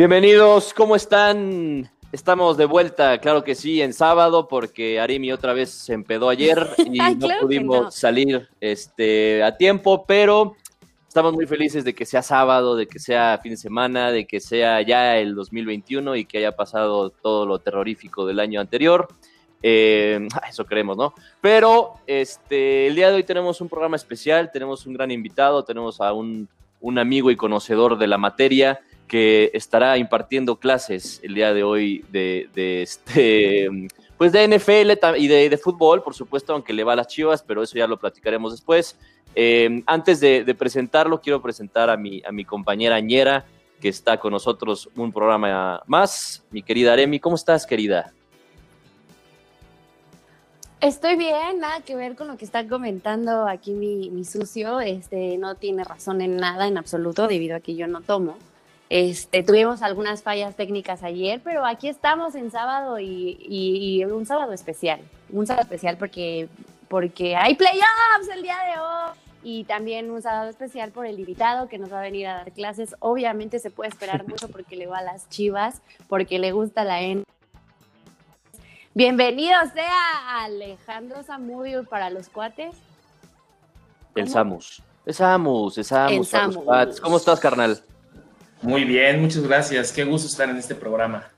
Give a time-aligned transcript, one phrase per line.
[0.00, 1.90] Bienvenidos, ¿cómo están?
[2.10, 6.70] Estamos de vuelta, claro que sí, en sábado, porque Arimi otra vez se empedó ayer
[6.90, 10.56] y no pudimos salir este, a tiempo, pero
[11.06, 14.40] estamos muy felices de que sea sábado, de que sea fin de semana, de que
[14.40, 19.06] sea ya el 2021 y que haya pasado todo lo terrorífico del año anterior.
[19.62, 21.12] Eh, eso creemos, ¿no?
[21.42, 26.00] Pero este, el día de hoy tenemos un programa especial, tenemos un gran invitado, tenemos
[26.00, 26.48] a un,
[26.80, 32.04] un amigo y conocedor de la materia que estará impartiendo clases el día de hoy
[32.12, 32.48] de,
[32.80, 33.68] este
[34.16, 37.60] pues de NFL y de, fútbol, por supuesto, aunque le va a las chivas, pero
[37.60, 38.96] eso ya lo platicaremos después.
[39.34, 43.44] Eh, antes de, presentarlo, quiero presentar a mi, a mi compañera Ñera,
[43.80, 46.44] que está con nosotros un programa más.
[46.52, 48.12] Mi querida Aremi, ¿cómo estás, querida?
[50.80, 54.78] Estoy bien, nada que ver con lo que está comentando aquí mi, mi sucio.
[54.78, 58.38] Este no tiene razón en nada, en absoluto, debido a que yo no tomo.
[58.90, 65.00] Este, tuvimos algunas fallas técnicas ayer, pero aquí estamos en sábado y, un sábado especial.
[65.30, 66.48] Un sábado especial porque,
[66.88, 69.16] porque hay playoffs el día de hoy.
[69.44, 72.52] Y también un sábado especial por el invitado que nos va a venir a dar
[72.52, 72.96] clases.
[72.98, 77.00] Obviamente se puede esperar mucho porque le va a las chivas, porque le gusta la
[77.00, 77.22] N.
[78.92, 82.74] Bienvenido sea Alejandro Zamudio para los cuates.
[84.16, 84.82] El Samus.
[85.06, 86.32] Es Samus, es Samus.
[87.00, 87.80] ¿Cómo estás, carnal?
[88.62, 89.92] Muy bien, muchas gracias.
[89.92, 91.28] Qué gusto estar en este programa.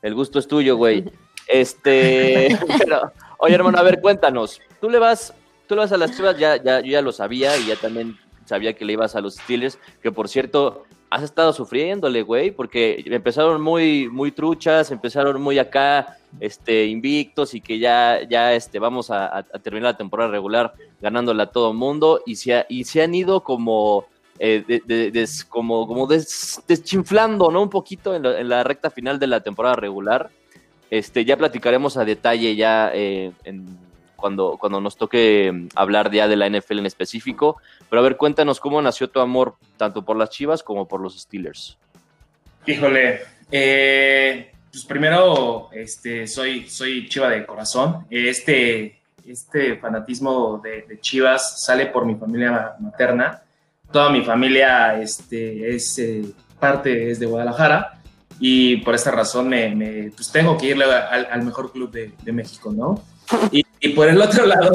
[0.00, 1.04] El gusto es tuyo, güey.
[1.48, 2.56] Este,
[3.38, 4.60] oye, hermano, a ver, cuéntanos.
[4.80, 5.34] Tú le vas,
[5.66, 8.16] tú le vas a las Chivas, ya, ya, yo ya lo sabía y ya también
[8.44, 13.02] sabía que le ibas a los Steelers, que por cierto, has estado sufriéndole, güey, porque
[13.04, 19.10] empezaron muy, muy truchas, empezaron muy acá, este, invictos y que ya, ya, este, vamos
[19.10, 23.42] a, terminar la temporada regular ganándola a todo mundo y se, y se han ido
[23.42, 24.06] como
[24.44, 27.62] eh, como, como deschinflando, ¿no?
[27.62, 30.30] Un poquito en la, recta final de la temporada regular.
[30.90, 33.30] Este, ya platicaremos a detalle ya eh,
[34.16, 37.58] cuando, cuando nos toque mm, hablar ya de la NFL en específico.
[37.88, 41.20] Pero a ver, cuéntanos cómo nació tu amor tanto por las Chivas como por los
[41.20, 41.78] Steelers.
[42.66, 48.06] Híjole, eh, pues primero este, soy, soy Chiva de corazón.
[48.10, 53.40] Este, este fanatismo de, de Chivas sale por mi familia materna
[53.92, 56.24] toda mi familia este, es eh,
[56.58, 57.98] parte es de Guadalajara
[58.40, 63.00] y por esta razón me, pues tengo que irle al, mejor club de, México, ¿no?
[63.52, 64.72] Y, por el otro lado,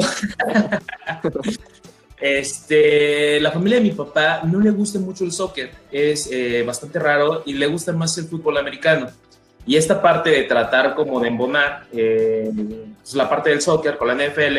[2.20, 6.98] este, la familia de mi papá no le gusta mucho el soccer, es eh, bastante
[6.98, 9.08] raro y le gusta más el fútbol americano.
[9.66, 12.50] Y esta parte de tratar como de embonar eh,
[13.02, 14.56] pues la parte del soccer con la NFL,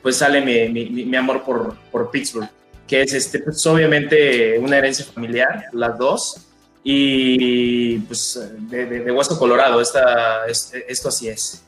[0.00, 2.48] pues sale mi, mi amor por, por Pittsburgh
[2.86, 6.46] que es este, pues, obviamente una herencia familiar, las dos,
[6.82, 11.64] y pues de, hueso colorado, esta, esto así es.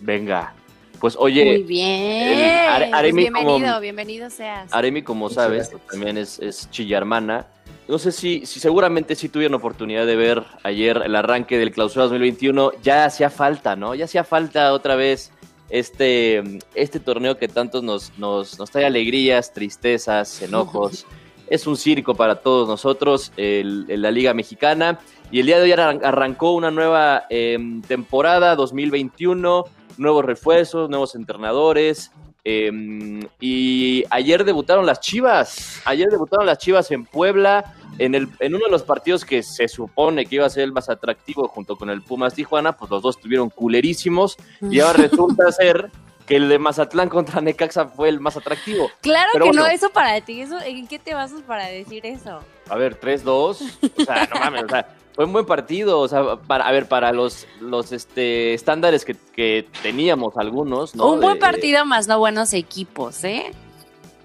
[0.00, 0.54] Venga,
[0.98, 1.44] pues oye.
[1.44, 2.90] Muy bien.
[2.90, 4.72] Pues bienvenido, bienvenido seas.
[4.72, 7.46] Aremi, como sabes, también es, es chilla hermana.
[7.86, 12.04] No sé si, si seguramente sí tuvieron oportunidad de ver ayer el arranque del clausura
[12.04, 12.72] 2021.
[12.82, 13.94] Ya hacía falta, ¿no?
[13.94, 15.30] Ya hacía falta otra vez
[15.70, 16.42] este,
[16.74, 21.06] este torneo que tantos nos, nos, nos trae alegrías, tristezas, enojos.
[21.50, 24.98] es un circo para todos nosotros, el, la Liga Mexicana.
[25.30, 29.64] Y el día de hoy arrancó una nueva em, temporada 2021,
[29.98, 32.10] nuevos refuerzos, nuevos entrenadores.
[32.50, 35.82] Em, y ayer debutaron las Chivas.
[35.84, 39.68] Ayer debutaron las Chivas en Puebla en, el, en uno de los partidos que se
[39.68, 43.02] supone que iba a ser el más atractivo junto con el Pumas Tijuana, pues los
[43.02, 45.90] dos estuvieron culerísimos y ahora resulta ser
[46.24, 48.90] que el de Mazatlán contra Necaxa fue el más atractivo.
[49.02, 52.40] Claro que no, eso para ti, eso, ¿en qué te basas para decir eso?
[52.70, 56.36] A ver, 3-2, o sea, no mames, o sea, fue un buen partido, o sea,
[56.36, 61.10] para, a ver, para los, los este, estándares que, que teníamos algunos, ¿no?
[61.14, 63.50] Un buen partido más no buenos equipos, ¿eh?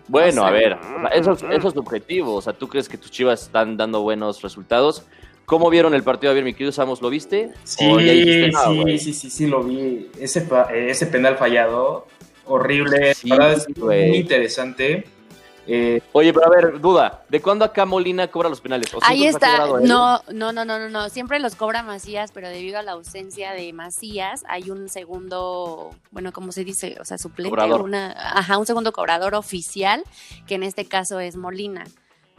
[0.08, 0.78] Bueno, a ver,
[1.16, 2.36] eso, eso es subjetivo.
[2.36, 5.04] O sea, ¿tú crees que tus chivas están dando buenos resultados?
[5.48, 6.30] ¿Cómo vieron el partido?
[6.30, 7.50] A ver, mi querido Samos, ¿lo viste?
[7.64, 10.12] Sí, sí, sí, sí, sí, lo vi.
[10.20, 12.06] Ese, ese penal fallado,
[12.46, 13.16] horrible.
[13.16, 15.06] Sí, es muy interesante.
[15.66, 18.92] Eh, Oye, pero a ver, duda, ¿de cuándo acá Molina cobra los penales?
[19.02, 22.94] Ahí está, no, no, no, no, no, siempre los cobra Macías, pero debido a la
[22.94, 26.98] ausencia de Macías hay un segundo, bueno, ¿cómo se dice?
[27.00, 30.04] O sea, suplente, una, ajá, un segundo cobrador oficial,
[30.48, 31.86] que en este caso es Molina.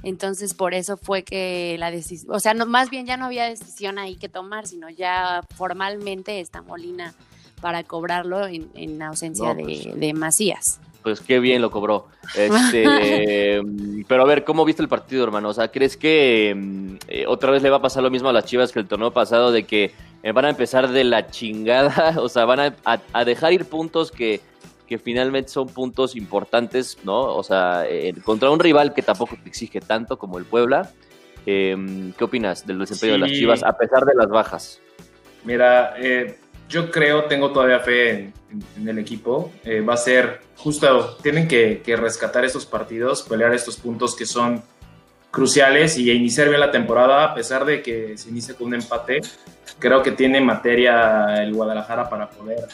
[0.03, 3.45] Entonces, por eso fue que la decisión, o sea, no, más bien ya no había
[3.45, 7.15] decisión ahí que tomar, sino ya formalmente está Molina
[7.63, 10.79] para cobrarlo en, ausencia de, pues, de Macías.
[11.05, 12.09] Pues qué bien lo cobró.
[12.35, 13.63] Este,
[14.09, 15.51] pero a ver, ¿cómo viste el partido, hermano?
[15.51, 18.33] O sea, ¿crees que mm, eh, otra vez le va a pasar lo mismo a
[18.33, 19.93] las Chivas que el torneo pasado de que
[20.23, 22.15] eh, van a empezar de la chingada?
[22.25, 24.41] O sea, van a, dejar ir puntos que,
[24.87, 27.21] que, finalmente son puntos importantes, ¿no?
[27.37, 27.85] O sea,
[28.25, 30.91] contra un rival que tampoco te exige tanto como el Puebla.
[31.45, 34.81] ¿Qué opinas del desempeño de las Chivas a pesar de las bajas?
[35.45, 36.39] Mira, eh,
[36.75, 38.33] yo creo, tengo todavía fe
[38.77, 39.53] en, el equipo.
[39.63, 44.61] Eh, va a ser justo, tienen que, rescatar estos partidos, pelear estos puntos que son
[45.31, 49.21] cruciales y iniciar bien la temporada, a pesar de que se inicia con un empate.
[49.79, 52.67] Creo que tiene materia el Guadalajara para poder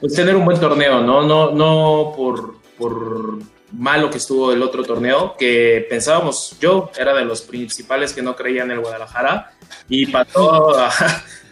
[0.00, 1.22] pues, tener un buen torneo, ¿no?
[1.22, 3.40] No, no por, por
[3.72, 8.34] malo que estuvo el otro torneo, que pensábamos, yo era de los principales que no
[8.34, 9.52] creían en el Guadalajara
[9.86, 10.90] y pasó a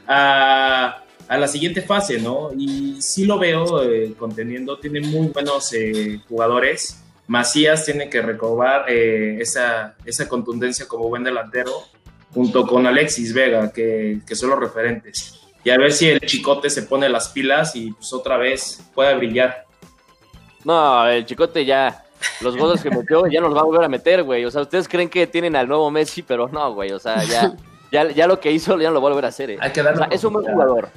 [0.06, 1.01] a
[1.38, 2.50] la siguiente fase, ¿no?
[2.56, 7.02] Y sí lo veo eh, conteniendo, tiene muy buenos eh, jugadores.
[7.26, 11.72] Macías tiene que recobrar eh, esa, esa contundencia como buen delantero,
[12.34, 15.40] junto con Alexis Vega, que, que, son los referentes.
[15.64, 19.14] Y a ver si el chicote se pone las pilas y pues otra vez pueda
[19.14, 19.64] brillar.
[20.64, 22.04] No, el chicote ya,
[22.40, 24.44] los goles que metió ya no los va a volver a meter, güey.
[24.44, 26.92] O sea, ustedes creen que tienen al nuevo Messi, pero no, güey.
[26.92, 27.54] O sea, ya,
[27.90, 29.50] ya, ya lo que hizo ya no lo va a volver a hacer.
[29.50, 29.58] Eh.
[29.60, 30.90] Hay que darle o sea, es un buen jugador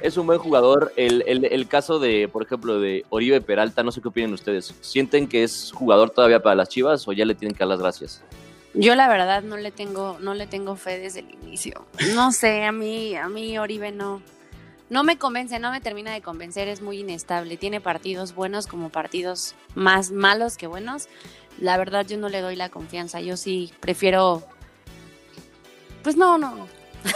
[0.00, 0.92] es un buen jugador.
[0.96, 4.74] El, caso de, por ejemplo, de Oribe Peralta, no sé qué opinan ustedes.
[4.80, 7.80] ¿Sienten que es jugador todavía para las Chivas o ya le tienen que dar las
[7.80, 8.22] gracias?
[8.74, 11.86] Yo la verdad no le tengo, no le tengo fe desde el inicio.
[12.14, 14.20] No sé, a mí, a mí Oribe no,
[14.90, 17.56] no me convence, no me termina de convencer, es muy inestable.
[17.56, 21.08] Tiene partidos buenos como partidos más malos que buenos.
[21.58, 23.20] La verdad yo no le doy la confianza.
[23.20, 24.42] Yo sí prefiero.
[26.02, 26.68] Pues no, no,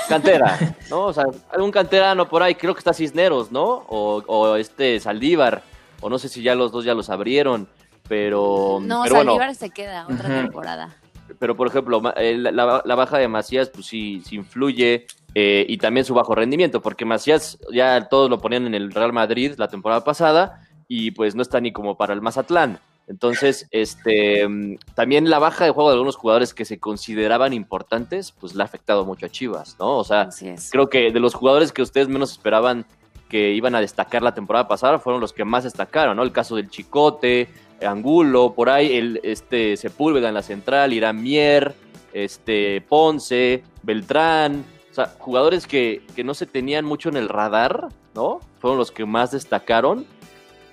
[0.09, 0.59] Cantera,
[0.91, 1.07] ¿no?
[1.07, 3.85] O sea, algún canterano por ahí, creo que está Cisneros, ¿no?
[3.89, 5.63] O, este Saldívar,
[6.01, 7.69] o no sé si ya los dos ya los abrieron,
[8.09, 8.79] pero...
[8.83, 10.95] No, Saldívar se queda otra temporada.
[11.39, 16.15] Pero, por ejemplo, la, baja de Macías, pues sí, sí influye, eh, y también su
[16.15, 20.67] bajo rendimiento, porque Macías ya todos lo ponían en el Real Madrid la temporada pasada,
[20.89, 22.81] y pues no está ni como para el Mazatlán.
[23.09, 24.47] Entonces, este,
[24.95, 28.67] también la baja de juego de algunos jugadores que se consideraban importantes, pues le ha
[28.67, 29.97] afectado mucho a Chivas, ¿no?
[29.97, 30.29] O sea,
[30.71, 32.85] creo que de los jugadores que ustedes menos esperaban
[33.31, 36.23] que iban a destacar la temporada pasada fueron los que más destacaron, ¿no?
[36.23, 37.49] El caso del Chicote,
[37.83, 41.75] Angulo, por ahí el este Sepúlveda en la central, Irán Mier,
[42.13, 47.89] este Ponce, Beltrán, o sea, jugadores que, que no se tenían mucho en el radar,
[48.15, 48.41] ¿no?
[48.61, 50.07] Fueron los que más destacaron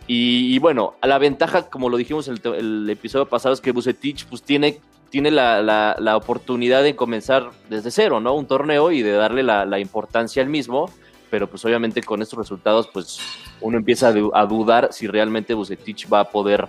[0.07, 4.25] y, bueno, a la ventaja, como lo dijimos en el, episodio pasado, es que Bucetich
[4.27, 4.79] pues tiene,
[5.09, 8.35] tiene la, la, oportunidad de comenzar desde cero, ¿no?
[8.35, 10.91] Un torneo y de darle la, importancia al mismo,
[11.31, 13.19] pero pues obviamente con estos resultados pues
[13.61, 16.67] uno empieza a dudar si realmente Bucetich va a poder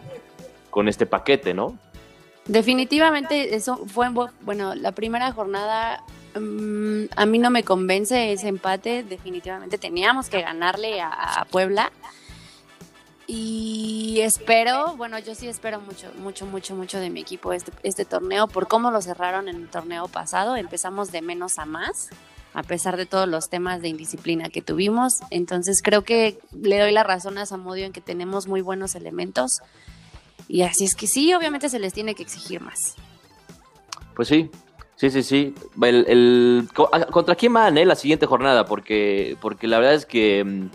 [0.71, 1.77] con este paquete, ¿no?
[2.47, 4.09] Definitivamente eso fue,
[4.41, 6.03] bueno, la primera jornada
[6.41, 11.93] mm, a mí no me convence ese empate, definitivamente teníamos que ganarle a Puebla
[13.27, 18.05] y espero, bueno, yo sí espero mucho, mucho, mucho, mucho de mi equipo este, este
[18.05, 20.57] torneo por cómo lo cerraron en el torneo pasado.
[20.57, 22.11] Empezamos de menos a más,
[22.55, 25.15] a pesar de todos los temas de indisciplina que tuvimos.
[25.31, 29.59] Entonces creo que le doy la razón a Samudio en que tenemos muy buenos elementos.
[30.47, 32.95] Y así es que sí, obviamente se les tiene que exigir más.
[34.15, 34.51] Pues sí,
[34.95, 35.55] sí, sí, sí.
[35.83, 36.69] El,
[37.11, 38.67] ¿Contra quién van eh, la siguiente jornada?
[38.67, 40.71] Porque, porque la verdad es que mm,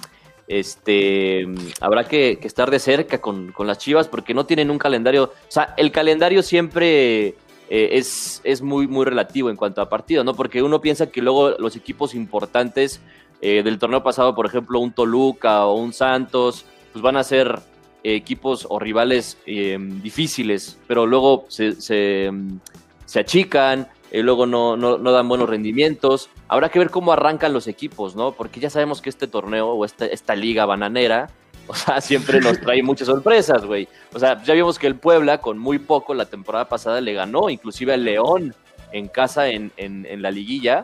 [0.51, 1.47] este,
[1.79, 5.73] habrá que, estar de cerca con, las Chivas porque no tienen un calendario, o sea,
[5.77, 7.27] el calendario siempre
[7.69, 10.33] eh, es, es, muy, muy relativo en cuanto a partido, ¿no?
[10.33, 12.99] Porque uno piensa que luego los equipos importantes
[13.41, 17.59] eh, del torneo pasado, por ejemplo, un Toluca o un Santos, pues van a ser
[18.03, 25.11] equipos o rivales eh, difíciles, pero luego se, se achican, y luego no, no, no,
[25.11, 26.29] dan buenos rendimientos.
[26.47, 28.33] Habrá que ver cómo arrancan los equipos, ¿no?
[28.33, 31.29] Porque ya sabemos que este torneo o esta, esta liga bananera,
[31.67, 33.87] o sea, siempre nos trae muchas sorpresas, güey.
[34.13, 37.49] O sea, ya vimos que el Puebla con muy poco la temporada pasada le ganó,
[37.49, 38.53] inclusive al León
[38.91, 40.83] en casa en, en, la liguilla.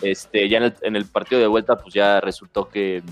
[0.00, 3.02] Este, ya en el, partido de vuelta, pues ya resultó que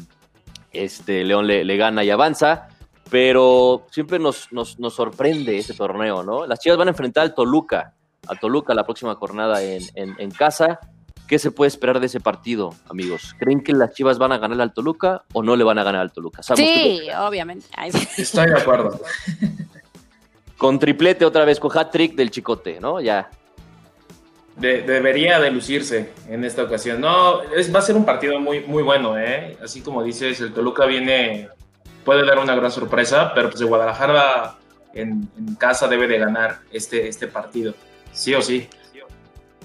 [0.72, 2.68] este, León le, le gana y avanza.
[3.10, 6.46] Pero siempre nos, nos, nos sorprende ese torneo, ¿no?
[6.46, 7.92] Las chicas van a enfrentar al Toluca
[8.30, 10.78] a Toluca la próxima jornada en, en, casa.
[11.26, 13.34] ¿Qué se puede esperar de ese partido, amigos?
[13.38, 16.00] ¿Creen que las Chivas van a ganar al Toluca o no le van a ganar
[16.00, 16.42] al Toluca?
[16.42, 17.66] Sí, obviamente.
[18.16, 19.00] Estoy de acuerdo.
[20.58, 23.00] Con triplete otra vez, con hat-trick del Chicote, ¿no?
[23.00, 23.30] Ya.
[24.56, 27.00] debería de lucirse en esta ocasión.
[27.00, 29.56] No, es, va a ser un partido muy, muy bueno, ¿eh?
[29.62, 31.48] Así como dices, el Toluca viene,
[32.04, 34.58] puede dar una gran sorpresa, pero pues el Guadalajara
[34.94, 37.74] en, casa debe de ganar este, este partido,
[38.12, 38.68] sí o sí.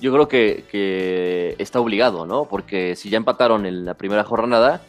[0.01, 2.45] Yo creo que, está obligado, ¿no?
[2.45, 4.81] Porque si ya empataron en la primera jornada,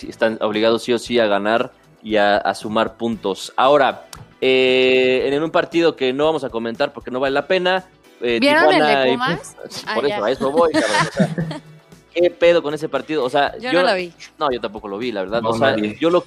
[0.00, 1.72] están obligados sí o sí a ganar
[2.02, 3.52] y a, sumar puntos.
[3.56, 4.06] Ahora,
[4.40, 7.84] eh, en un partido que no vamos a comentar porque no vale la pena.
[8.20, 9.56] Eh, ¿Vieron el de Pumas?
[9.94, 10.72] por eso, a eso voy,
[12.14, 13.24] ¿Qué pedo con ese partido?
[13.24, 14.12] O sea, yo, no lo vi.
[14.38, 15.42] No, yo tampoco lo vi, la verdad.
[15.44, 16.24] o sea, yo lo,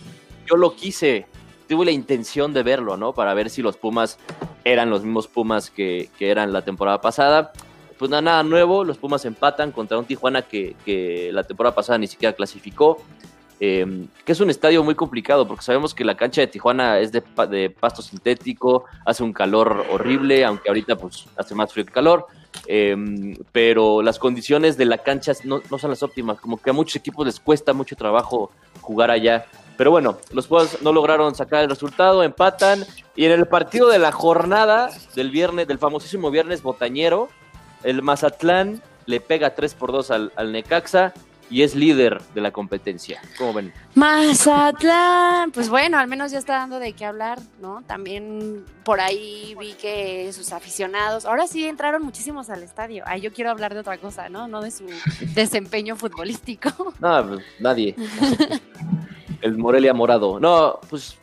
[0.48, 1.28] yo lo quise,
[1.68, 3.14] tuve la intención de verlo, ¿no?
[3.14, 4.18] Para ver si los Pumas
[4.66, 7.54] eran los mismos Pumas que, que eran la temporada pasada.
[7.98, 11.98] Pues nada, nada nuevo, los Pumas empatan contra un Tijuana que, que la temporada pasada
[11.98, 13.02] ni siquiera clasificó.
[13.58, 17.14] Em, que es un estadio muy complicado porque sabemos que la cancha de Tijuana es
[17.14, 17.22] de,
[17.70, 22.28] pasto sintético, hace un calor horrible, aunque ahorita pues hace más frío que calor,
[22.68, 26.98] em, pero las condiciones de la cancha no, son las óptimas, como que a muchos
[26.98, 29.46] equipos les cuesta mucho trabajo jugar allá.
[29.78, 34.00] Pero bueno, los Pumas no lograron sacar el resultado, empatan y en el partido de
[34.00, 37.30] la jornada del viernes, del famosísimo viernes botañero,
[37.84, 41.14] el Mazatlán le pega 3 por 2 al, al Necaxa
[41.50, 43.22] y es líder de la competencia.
[43.38, 43.74] ¿Cómo ven?
[43.94, 47.84] Mazatlán, pues bueno, al menos ya está dando de qué hablar, ¿no?
[47.86, 53.04] También por ahí vi que sus aficionados, ahora sí entraron muchísimos al estadio.
[53.06, 54.48] Ay, yo quiero hablar de otra cosa, ¿no?
[54.48, 54.86] No de su
[55.36, 56.70] desempeño futbolístico.
[57.00, 57.96] No, pues, nadie.
[59.46, 60.40] el Morelia morado.
[60.40, 61.18] No, pues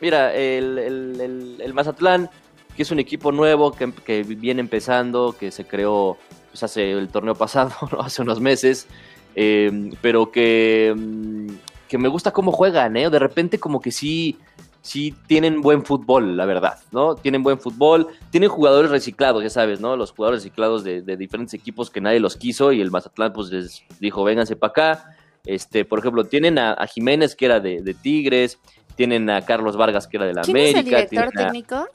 [0.00, 2.28] mira, el, Mazatlán,
[2.76, 6.18] que es un equipo nuevo, que, viene empezando, que se creó
[6.50, 8.88] pues, hace el torneo pasado, hace unos meses.
[9.36, 11.48] Em, pero que, mm,
[11.88, 13.08] que me gusta cómo juegan, ¿eh?
[13.08, 14.36] De repente como que sí,
[14.82, 17.14] sí tienen buen fútbol, la verdad, ¿no?
[17.14, 19.94] Tienen buen fútbol, tienen jugadores reciclados, ya sabes, ¿no?
[19.94, 23.84] Los jugadores reciclados de, diferentes equipos que nadie los quiso y el Mazatlán pues les
[24.00, 25.16] dijo, vénganse para acá.
[25.44, 28.58] Este, por ejemplo, tienen a, Jiménez, que era de, Tigres,
[28.96, 30.82] tienen a Carlos Vargas, que era de la América.
[30.82, 31.88] ¿Quién es el director técnico?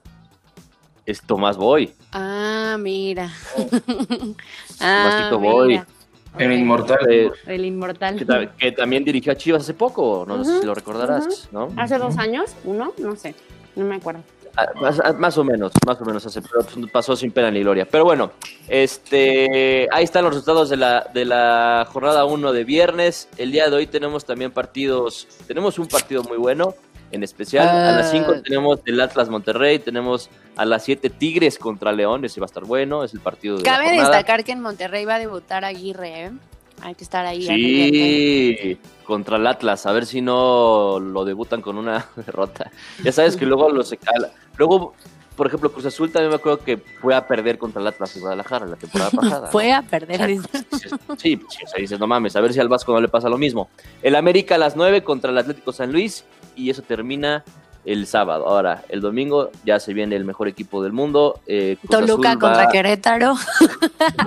[1.05, 1.93] Es Tomás Boy.
[2.11, 3.31] Ah, mira.
[4.79, 5.81] ah, Boy.
[6.37, 6.99] El Inmortal.
[7.09, 8.25] Eh, el Inmortal.
[8.57, 11.69] Que, también dirigió a Chivas hace poco, no sé si lo recordarás, ¿no?
[11.77, 13.35] Hace dos años, uno, no sé,
[13.75, 14.21] no me acuerdo.
[14.57, 14.67] Ah,
[15.03, 16.41] ah, más, o menos, más o menos hace,
[16.91, 17.85] pasó sin pena ni gloria.
[17.89, 18.31] Pero bueno,
[18.67, 23.27] este, ahí están los resultados de la, de la jornada 1 de viernes.
[23.37, 26.73] El día de hoy tenemos también partidos, tenemos un partido muy bueno
[27.11, 27.67] en especial.
[27.67, 28.41] A las 5 ah.
[28.43, 32.63] tenemos el Atlas Monterrey, tenemos a las 7 Tigres contra León, ese va a estar
[32.63, 36.31] bueno, es el partido de Cabe destacar que en Monterrey va a debutar Aguirre, ¿eh?
[36.81, 37.45] Hay que estar ahí.
[37.45, 42.71] Sí, contra el Atlas, a ver si no lo debutan con una derrota.
[43.03, 43.95] Ya sabes que luego los
[44.57, 44.93] luego
[45.35, 48.21] por ejemplo, Cruz Azul también me acuerdo que fue a perder contra el Atlas de
[48.21, 49.47] Guadalajara la temporada pasada.
[49.47, 50.39] fue a perder.
[51.17, 53.27] Sí, sí, o sea, dices, no mames, a ver si al Vasco no le pasa
[53.27, 53.69] lo mismo.
[54.01, 56.23] El América a las 9 contra el Atlético San Luis
[56.55, 57.43] y eso termina
[57.83, 58.47] el sábado.
[58.47, 61.39] Ahora, el domingo ya se viene el mejor equipo del mundo.
[61.47, 63.35] Eh, Toluca contra Querétaro.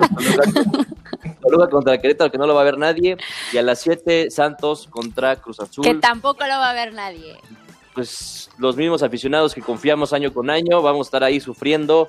[0.09, 0.98] Toluca
[1.69, 3.17] contra Querétaro, que no lo va a ver nadie.
[3.53, 5.83] Y a las 7, Santos contra Cruz Azul.
[5.83, 7.37] Que tampoco lo va a ver nadie.
[7.93, 12.07] Pues los mismos aficionados que confiamos año con año, vamos a estar ahí sufriendo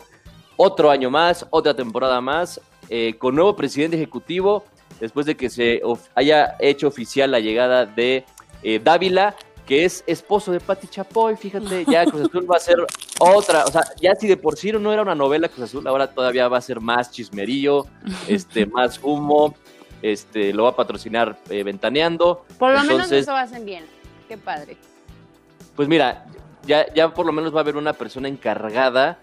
[0.56, 4.64] otro año más, otra temporada más, eh, con nuevo presidente ejecutivo,
[5.00, 5.80] después de que se
[6.14, 8.24] haya hecho oficial la llegada de
[8.62, 9.36] eh, Dávila
[9.70, 12.84] que es esposo de Patti Chapoy, fíjate, ya Cruz Azul va a ser
[13.20, 16.08] otra, o sea, ya si de por sí no era una novela Cruz Azul, ahora
[16.08, 17.86] todavía va a ser más chismerillo,
[18.26, 19.54] este, más humo,
[20.02, 22.44] este, lo va a patrocinar eh, Ventaneando.
[22.58, 23.84] Por lo menos eso hacen bien,
[24.26, 24.76] qué padre.
[25.76, 26.26] Pues mira,
[26.66, 29.20] ya, ya por lo menos va a haber una persona encargada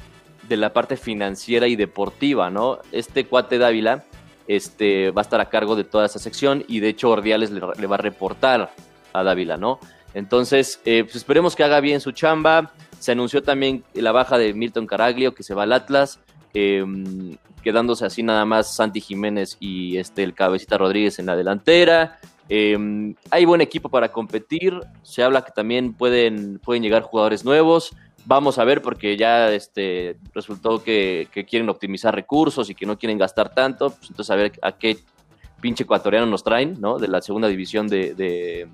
[0.47, 2.79] de la parte financiera y deportiva, ¿no?
[2.93, 4.05] Este cuate Dávila
[4.47, 7.59] este, va a estar a cargo de toda esa sección y de hecho Ordiales le,
[7.77, 8.71] le va a reportar
[9.11, 9.81] a Dávila, ¿no?
[10.17, 12.71] Entonces, eh, pues esperemos que haga bien su chamba.
[12.97, 16.19] Se anunció también la baja de Milton Caraglio, que se va al Atlas,
[16.55, 22.17] em, quedándose así nada más Santi Jiménez y este, el Cabecita Rodríguez en la delantera.
[22.49, 24.79] Em, hay buen equipo para competir.
[25.03, 27.95] Se habla que también pueden, pueden llegar jugadores nuevos.
[28.25, 33.19] Vamos a ver porque ya este, resultó que, quieren optimizar recursos y que no quieren
[33.19, 33.91] gastar tanto.
[33.91, 34.97] Pues entonces a ver a qué
[35.61, 36.97] pinche ecuatoriano nos traen, ¿no?
[36.97, 38.67] De la segunda división de, de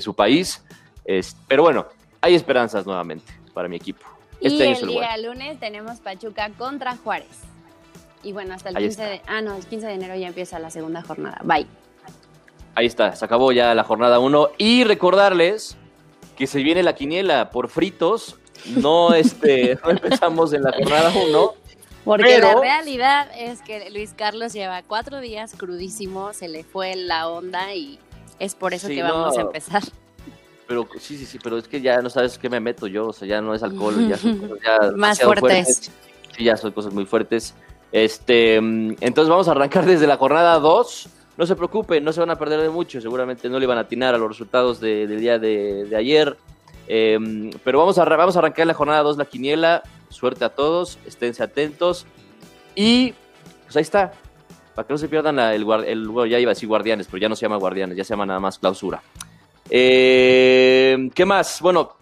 [0.00, 0.62] su país.
[1.04, 1.86] Es, pero bueno,
[2.20, 4.04] hay esperanzas nuevamente para mi equipo.
[4.40, 7.40] Este y el, día lunes tenemos Pachuca contra Juárez.
[8.22, 10.70] Y bueno, hasta el 15 de, ah, no, el 15 de enero ya empieza la
[10.70, 11.40] segunda jornada.
[11.44, 11.66] Bye.
[12.74, 14.50] Ahí está, se acabó ya la jornada 1.
[14.58, 15.76] Y recordarles
[16.36, 18.36] que se viene la quiniela por fritos.
[18.76, 21.54] No, este, no empezamos en la jornada 1.
[22.04, 27.28] Porque la realidad es que Luis Carlos lleva cuatro días crudísimo, se le fue la
[27.28, 27.98] onda y
[28.38, 29.82] es por eso que vamos a empezar.
[30.66, 33.12] pero sí, sí, sí, pero es que ya no sabes qué me meto yo, o
[33.12, 35.90] sea, ya no es alcohol, ya son cosas ya más fuertes.
[36.36, 37.54] Sí, ya son cosas muy fuertes.
[37.90, 41.08] Este, entonces vamos a arrancar desde la jornada 2.
[41.36, 43.82] No se preocupen, no se van a perder de mucho, seguramente no le van a
[43.82, 46.36] atinar a los resultados del día de, ayer.
[46.88, 49.82] Em, pero vamos a, vamos a arrancar la jornada 2, la quiniela.
[50.08, 52.06] Suerte a todos, esténse atentos.
[52.74, 53.14] Y
[53.64, 54.12] pues ahí está,
[54.78, 57.34] para que no se pierdan el, el, ya iba a decir guardianes, pero ya no
[57.34, 59.02] se llama guardianes, ya se llama nada más clausura.
[59.68, 61.60] Eh, ¿Qué más?
[61.60, 61.96] Bueno,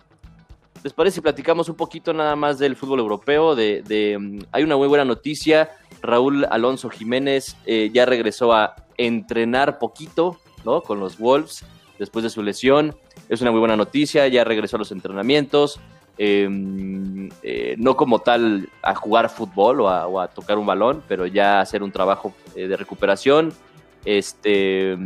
[0.85, 3.55] ¿les parece si platicamos un poquito nada más del fútbol europeo?
[3.55, 5.71] De, mm, hay una muy buena noticia.
[6.03, 10.83] Raúl Alonso Jiménez eh, ya regresó a entrenar poquito, ¿no?
[10.83, 11.65] Con los Wolves
[11.99, 12.95] después de su lesión.
[13.31, 15.81] Es una muy buena noticia, ya regresó a los entrenamientos.
[16.19, 21.61] Em, eh, no como tal a jugar fútbol o a, tocar un balón, pero ya
[21.61, 23.53] hacer un trabajo de recuperación.
[24.05, 24.97] Este,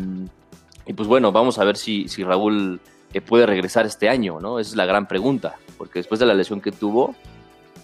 [0.86, 2.80] y pues bueno, vamos a ver si, si Raúl
[3.12, 4.58] eh, puede regresar este año, ¿no?
[4.58, 7.14] Esa es la gran pregunta, porque después de la lesión que tuvo,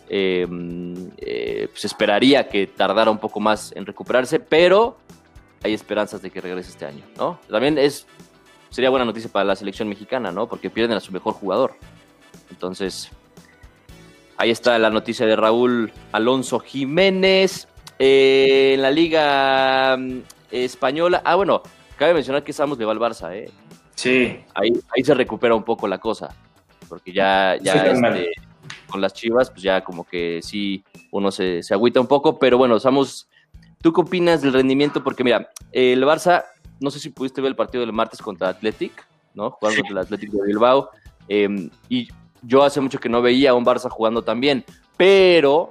[0.09, 4.99] em, eh, pues esperaría que tardara un poco más en recuperarse, pero
[5.63, 7.41] hay esperanzas de que regrese este año, ¿no?
[7.51, 8.07] También es,
[8.71, 10.49] sería buena noticia para la selección mexicana, ¿no?
[10.49, 11.75] Porque pierden a su mejor jugador.
[12.51, 13.11] Entonces,
[14.37, 17.69] ahí está la noticia de Raúl Alonso Jiménez.
[17.99, 21.63] Eh, en la Liga mm, Española, ah, bueno,
[21.97, 23.51] Cabe mencionar que estamos de Val Barça, ¿eh?
[23.95, 24.39] Sí.
[24.55, 26.35] Ahí, ahí se recupera un poco la cosa,
[26.89, 28.33] porque ya, ya este,
[28.87, 32.59] con las chivas, pues ya como que sí, uno se, se agüita un poco, pero
[32.59, 33.29] bueno, estamos...
[33.81, 35.03] ¿Tú qué opinas del rendimiento?
[35.03, 36.45] Porque mira, el Barça,
[36.81, 39.51] no sé si pudiste ver el partido del martes contra Athletic, ¿no?
[39.53, 40.91] Jugando contra el Athletic de Bilbao,
[41.29, 42.09] em, y
[42.43, 44.65] yo hace mucho que no veía a un Barça jugando tan bien,
[44.97, 45.69] pero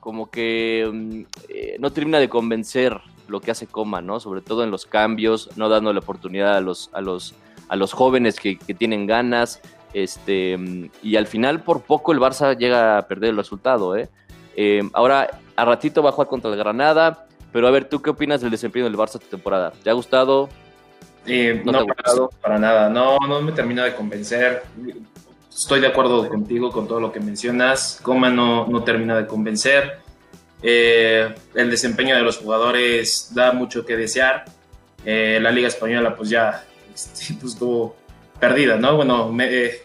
[0.00, 4.20] como que mm, eh, no termina de convencer lo que hace Coma, ¿no?
[4.20, 7.34] Sobre todo en los cambios, no dando la oportunidad a los, a los,
[7.68, 9.60] a los jóvenes que, tienen ganas.
[9.92, 10.58] Este,
[11.02, 14.08] y al final, por poco, el Barça llega a perder el resultado, ¿eh?
[14.56, 14.82] ¿eh?
[14.92, 18.40] ahora, a ratito va a jugar contra el Granada, pero a ver, ¿tú qué opinas
[18.40, 19.72] del desempeño del Barça esta temporada?
[19.82, 20.48] ¿Te ha gustado?
[21.26, 21.86] Eh, no, no
[22.42, 24.64] para nada, no, no me termina de convencer.
[25.54, 28.00] Estoy de acuerdo contigo con todo lo que mencionas.
[28.02, 29.98] Coma no, no termina de convencer.
[30.62, 34.46] Eh, el desempeño de los jugadores da mucho que desear.
[35.04, 37.94] Eh, la Liga Española, pues ya este, pues, estuvo
[38.40, 38.96] perdida, ¿no?
[38.96, 39.82] Bueno, me, eh,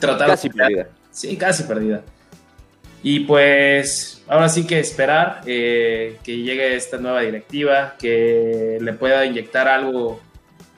[0.00, 0.88] Casi perdida.
[1.10, 2.02] Sí, casi perdida.
[3.02, 9.68] Y pues ahora sí que esperar que llegue esta nueva directiva, que le pueda inyectar
[9.68, 10.20] algo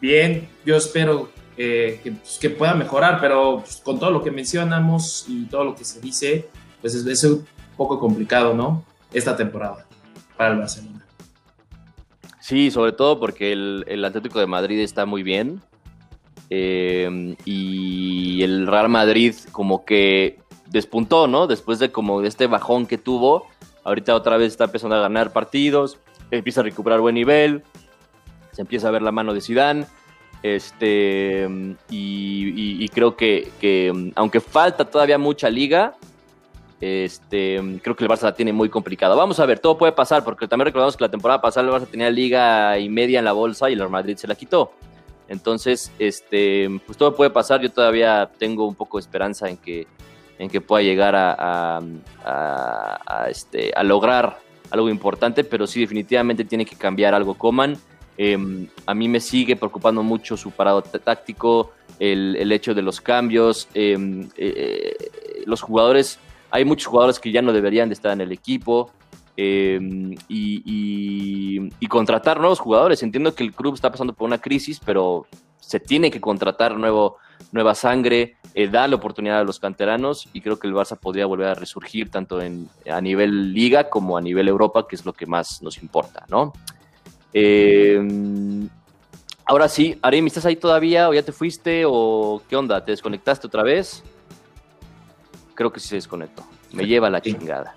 [0.01, 0.49] bien.
[0.67, 5.65] Yo espero pues, que, pueda mejorar, pero pues, con todo lo que mencionamos y todo
[5.65, 6.49] lo que se dice,
[6.81, 8.85] pues es, un poco complicado, ¿no?
[9.13, 9.87] esta temporada
[10.37, 11.07] para el Barcelona.
[12.41, 15.63] Sí, sobre todo porque el, Atlético de Madrid está muy bien.
[16.51, 21.47] Eh, y el Real Madrid como que despuntó, ¿no?
[21.47, 23.47] Después de como de este bajón que tuvo,
[23.83, 25.99] ahorita otra vez está empezando a ganar partidos,
[26.31, 27.63] empieza a recuperar buen nivel,
[28.53, 29.87] se empieza a ver la mano de Zidane,
[30.45, 31.49] este,
[31.89, 35.95] y, creo que, que, aunque falta todavía mucha liga,
[36.83, 39.15] este, creo que el Barça la tiene muy complicada.
[39.15, 41.87] Vamos a ver, todo puede pasar, porque también recordamos que la temporada pasada el Barça
[41.87, 44.73] tenía liga y media en la bolsa y el Madrid se la quitó.
[45.29, 47.63] Entonces, este, pues todo puede pasar.
[47.63, 49.87] Yo todavía tengo un poco de esperanza en que,
[50.39, 51.81] en que pueda llegar a,
[53.31, 54.39] este, a lograr
[54.71, 57.79] algo importante, pero sí, definitivamente tiene que cambiar algo Coman.
[58.17, 63.69] Em, a mí me sigue preocupando mucho su parado táctico, el, hecho de los cambios.
[63.75, 66.19] Em, eh, eh, los jugadores
[66.51, 68.91] hay muchos jugadores que ya no deberían de estar en el equipo.
[69.37, 73.05] Em, y, contratar nuevos jugadores.
[73.05, 75.27] Entiendo que el club está pasando por una crisis, pero
[75.61, 77.19] se tiene que contratar nuevo,
[77.53, 81.27] nueva sangre, eh, dar la oportunidad a los canteranos y creo que el Barça podría
[81.27, 85.13] volver a resurgir tanto en, a nivel liga como a nivel Europa, que es lo
[85.13, 86.53] que más nos importa, ¿no?
[87.35, 88.69] Em,
[89.45, 92.83] ahora sí, Aremi, ¿estás ahí todavía o ya te fuiste o qué onda?
[92.83, 94.03] ¿Te desconectaste otra vez?
[95.55, 96.45] creo que sí se desconectó.
[96.73, 97.75] Me lleva la chingada.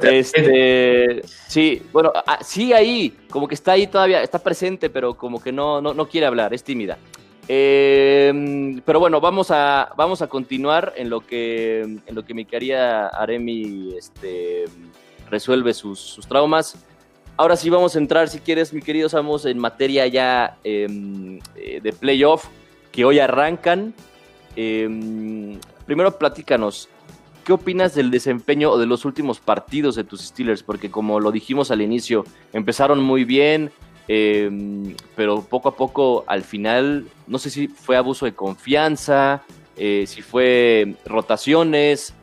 [0.02, 5.44] Este, sí, bueno, ah, sí ahí, como que está ahí todavía, está presente, pero como
[5.44, 6.98] que no, no, quiere hablar, es tímida.
[7.50, 12.46] Em, pero bueno, vamos a, vamos a continuar en lo que, en lo que mi
[12.46, 14.64] querida Aremi este,
[15.30, 16.76] resuelve sus, traumas.
[17.38, 21.80] Ahora sí vamos a entrar, si quieres, mi querido Samos, en materia ya em, eh,
[21.82, 22.48] de playoff,
[22.92, 23.94] que hoy arrancan.
[24.56, 26.90] Em, primero platícanos,
[27.46, 30.64] ¿qué opinas del desempeño o de los últimos partidos de tus Steelers?
[30.64, 33.72] Porque como lo dijimos al inicio, empezaron muy bien,
[34.12, 39.44] Em, pero poco a poco, al final, no sé si fue abuso de confianza,
[39.78, 42.16] eh, si fue rotaciones,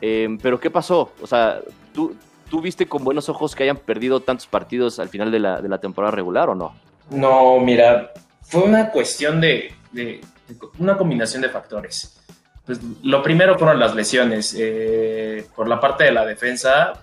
[0.00, 1.12] pero ¿qué pasó?
[1.20, 1.60] O sea,
[1.92, 2.16] ¿tú,
[2.50, 5.68] ¿tú viste con buenos ojos que hayan perdido tantos partidos al final de la, de
[5.68, 6.74] la temporada regular o no?
[7.10, 10.20] No, mira, fue una cuestión de, de,
[10.78, 12.20] una combinación de factores.
[12.64, 14.54] Pues, lo primero fueron las lesiones.
[14.58, 16.94] Eh, por la parte de la defensa,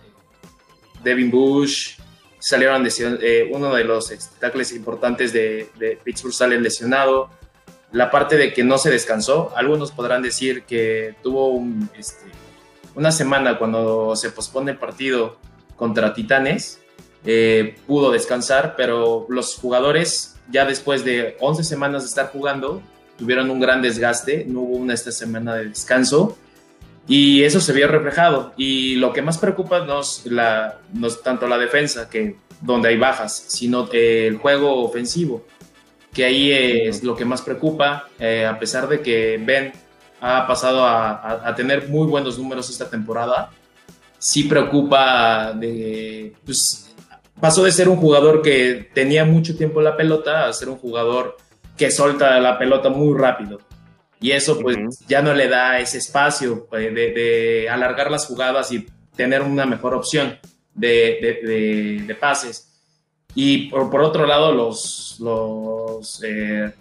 [1.04, 1.98] Devin Bush,
[2.40, 7.30] salieron eh, uno de los tackles importantes de, de, Pittsburgh sale lesionado.
[7.94, 11.64] La parte de que no se descansó, algunos podrán decir que tuvo
[11.96, 12.26] este,
[12.96, 15.38] una semana cuando se pospone el partido
[15.76, 16.80] contra Titanes,
[17.26, 22.82] eh, pudo descansar, pero los jugadores ya después de 11 semanas de estar jugando
[23.18, 26.38] tuvieron un gran desgaste, no hubo una esta semana de descanso
[27.08, 28.54] y eso se vio reflejado.
[28.58, 32.98] Y lo que más preocupa no es, la, no tanto la defensa, que donde hay
[32.98, 35.46] bajas, sino el juego ofensivo,
[36.14, 39.74] que ahí es lo que más preocupa, eh, a pesar de que Ben
[40.26, 43.50] ha pasado a, a, tener muy buenos números esta temporada,
[44.18, 46.96] sí preocupa de, pues,
[47.42, 51.36] pasó de ser un jugador que tenía mucho tiempo la pelota a ser un jugador
[51.76, 53.60] que solta la pelota muy rápido.
[54.22, 54.78] Y eso pues
[55.10, 59.94] ya no le da ese espacio eh, de, alargar las jugadas y tener una mejor
[59.94, 60.40] opción
[60.74, 62.70] de, de pases.
[63.36, 66.72] Y por, por, otro lado, los, los, eh,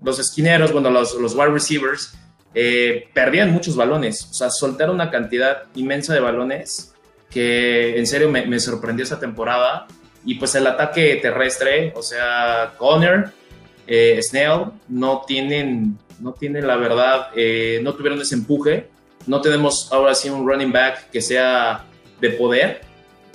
[0.00, 2.14] los esquineros, bueno, los, los wide receivers,
[2.56, 6.92] eh, perdían muchos balones, o sea, soltaron una cantidad inmensa de balones
[7.30, 9.86] que en serio me, me sorprendió esa temporada.
[10.24, 13.30] Y pues el ataque terrestre, o sea, Connor,
[14.20, 18.88] Snell, no tienen no tiene la verdad, eh, no tuvieron ese empuje.
[19.26, 21.84] No tenemos ahora sí un running back que sea
[22.20, 22.80] de poder.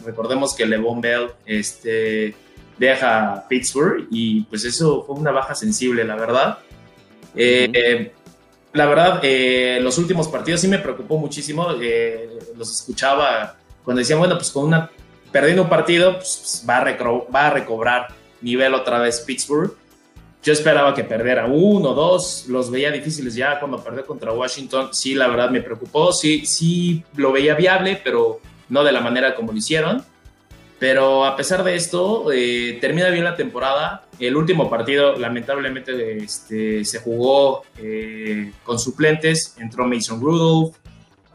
[0.06, 2.34] Recordemos que Levon Bell este,
[2.78, 6.60] deja Pittsburgh y pues eso fue una baja sensible, la verdad.
[7.36, 8.12] Eh,
[8.74, 11.68] la verdad, eh, los últimos partidos sí me preocupó muchísimo.
[12.56, 14.90] los escuchaba cuando decían, bueno, pues con una
[15.32, 16.98] perdiendo un partido, pues, va, a
[17.34, 18.08] va a recobrar
[18.42, 19.76] nivel otra vez Pittsburgh.
[20.44, 24.90] Yo esperaba que perdiera uno, dos, los veía difíciles ya cuando perdió contra Washington.
[24.92, 29.36] Sí, la verdad me preocupó, sí, sí lo veía viable, pero no de la manera
[29.36, 30.04] como lo hicieron.
[30.82, 34.06] Pero a pesar de esto, eh, termina bien la temporada.
[34.18, 39.56] El último partido, lamentablemente, este, se jugó eh, con suplentes.
[39.60, 40.76] Entró Mason Rudolph,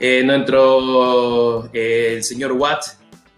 [0.00, 2.87] eh, no entró el señor Watt,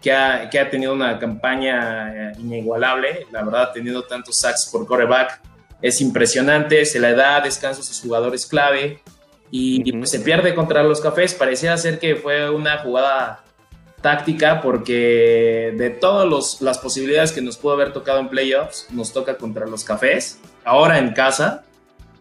[0.01, 3.27] que ha, que ha, tenido una campaña inigualable.
[3.31, 5.39] La verdad, teniendo tantos sacks por coreback,
[5.79, 9.03] es impresionante, se le da descanso a sus jugadores clave
[9.51, 11.35] y, pues, se pierde contra los cafés.
[11.35, 13.43] Parecía ser que fue una jugada
[14.01, 19.37] táctica porque de todas las posibilidades que nos pudo haber tocado en playoffs, nos toca
[19.37, 21.63] contra los cafés, ahora en casa.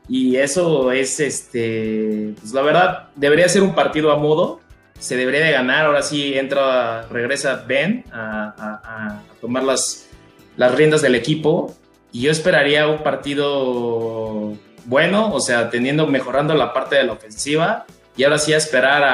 [0.08, 4.60] Y eso es, este, pues la verdad, debería ser un partido a modo,
[4.98, 5.86] se debería de ganar.
[5.86, 10.08] Ahora sí entra, regresa Ben a, tomar las,
[10.56, 11.74] las riendas del equipo
[12.10, 14.54] y yo esperaría un partido
[14.86, 17.84] bueno, o sea, teniendo, mejorando la parte de la ofensiva
[18.18, 19.04] y ahora sí a esperar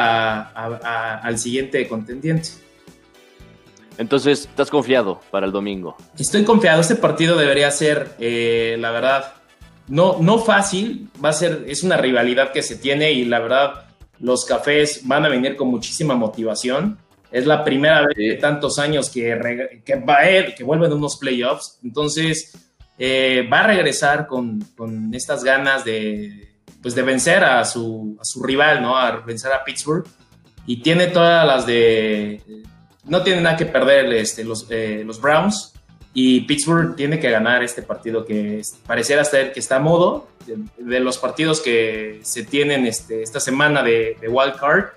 [1.23, 2.49] al siguiente contendiente.
[3.99, 5.97] Entonces, ¿estás confiado para el domingo?
[6.19, 6.81] Estoy confiado.
[6.81, 9.35] Este partido debería ser, eh, la verdad,
[9.89, 11.11] no, no fácil.
[11.23, 13.85] Va a ser, es una rivalidad que se tiene y la verdad,
[14.21, 16.99] los cafés van a venir con muchísima motivación.
[17.31, 21.79] Es la primera vez de tantos años que, que, va a, que vuelven unos playoffs.
[21.85, 22.57] Entonces,
[22.99, 26.54] eh, va a regresar con, con, estas ganas de,
[26.85, 28.95] pues de vencer a su, a su rival, ¿no?
[28.95, 30.05] A vencer a Pittsburgh.
[30.67, 32.43] Y tiene todas las de...
[33.05, 35.73] No tiene nada que perder este, los, eh, los Browns.
[36.13, 40.29] Y Pittsburgh tiene que ganar este partido que pareciera estar, que está a modo
[40.77, 44.89] de, los partidos que se tienen este, esta semana de, de Wild Card.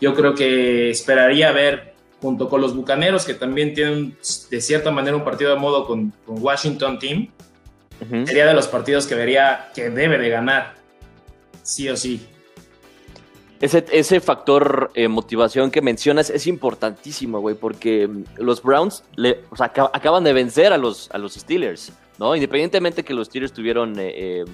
[0.00, 4.16] Yo creo que esperaría ver junto con los Bucaneros, que también tienen
[4.48, 7.28] de cierta manera un partido de modo con, con Washington Team,
[8.26, 10.81] sería de los partidos que vería que debe de ganar,
[11.62, 12.20] sí o sí.
[13.62, 19.04] Ese, ese factor eh, motivación que mencionas es importantísimo, güey, porque mm, los Browns
[19.56, 22.34] acaban de vencer a los, a los Steelers, ¿no?
[22.34, 24.46] Independientemente que los Steelers tuvieron eh, em,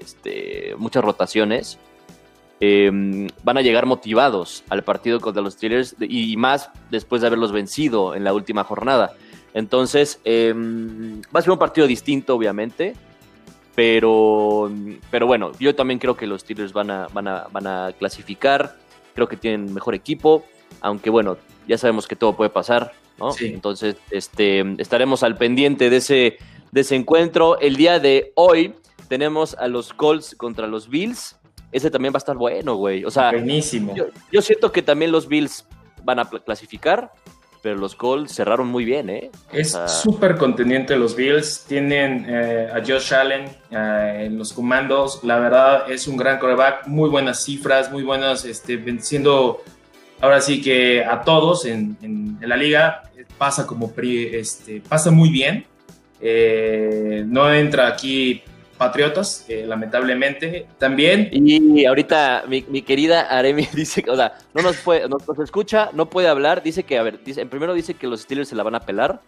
[0.00, 1.78] este, muchas rotaciones,
[2.58, 7.52] em, van a llegar motivados al partido contra los Steelers y más después de haberlos
[7.52, 9.14] vencido en la última jornada.
[9.54, 12.94] Entonces, em, va a ser un partido distinto, obviamente.
[13.76, 14.70] Pero,
[15.10, 18.76] pero bueno, yo también creo que los Steelers van a, van, a, van a clasificar.
[19.14, 20.44] Creo que tienen mejor equipo.
[20.80, 21.36] Aunque bueno,
[21.68, 23.30] ya sabemos que todo puede pasar, ¿no?
[23.38, 26.38] Entonces, este, estaremos al pendiente de ese,
[26.76, 27.58] desencuentro.
[27.58, 28.74] El día de hoy
[29.08, 31.36] tenemos a los Colts contra los Bills.
[31.72, 33.04] Ese también va a estar bueno, güey.
[33.04, 33.94] O sea, buenísimo.
[34.30, 35.66] Yo, siento que también los Bills
[36.04, 37.10] van a clasificar,
[37.66, 39.32] pero los Colts cerraron muy bien, ¿eh?
[39.52, 41.64] Es súper conteniente los Bills.
[41.66, 45.18] Tienen eh, a Josh Allen eh, en los comandos.
[45.24, 46.86] La verdad es un gran coreback.
[46.86, 49.64] Muy buenas cifras, muy buenas, este, venciendo
[50.20, 53.02] ahora sí que a todos en, en, la liga
[53.36, 55.66] pasa como este, pasa muy bien.
[56.20, 58.44] Eh, no entra aquí
[58.76, 61.28] Patriotas, lamentablemente, también.
[61.32, 66.06] Y ahorita mi, querida Aremi dice o sea, no nos puede, no nos escucha, no
[66.06, 68.62] puede hablar, dice que, a ver, dice, en primero dice que los Steelers se la
[68.62, 69.20] van a pelar,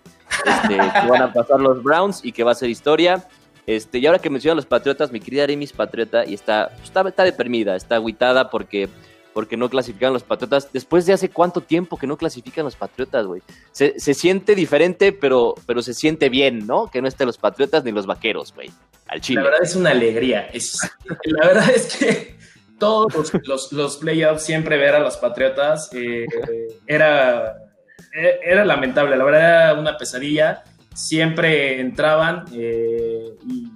[0.45, 3.25] este, que van a pasar los Browns y que va a ser historia.
[3.67, 7.07] Este, y ahora que mencionan los Patriotas, mi querida Aremi es patriota y está, está,
[7.07, 8.89] está deprimida, está aguitada porque
[9.39, 10.73] porque no clasifican los Patriotas.
[10.73, 13.41] Después de hace cuánto tiempo que no clasifican los Patriotas, güey.
[13.71, 16.89] Se, siente diferente, pero, pero se siente bien, ¿no?
[16.91, 18.69] Que no estén los Patriotas ni los Vaqueros, güey.
[19.09, 19.41] Al Chile.
[19.41, 20.49] La verdad es una alegría.
[20.53, 20.79] Es,
[21.25, 22.37] la verdad es que
[22.79, 26.27] todos los, los, playoffs siempre ver a los Patriotas eh,
[26.87, 27.57] era,
[28.15, 29.17] e, era lamentable.
[29.17, 30.63] La verdad era una pesadilla.
[30.95, 33.69] Siempre entraban eh, y,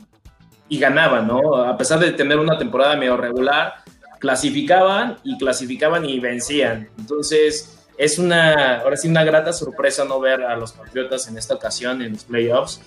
[0.69, 1.57] y ganaban, ¿no?
[1.57, 3.75] A pesar de tener una temporada medio regular
[4.23, 6.89] clasificaban y clasificaban y vencían.
[6.97, 11.55] Entonces, es una, ahora sí, una grata sorpresa no ver a los Patriotas en esta
[11.55, 12.81] ocasión en los playoffs.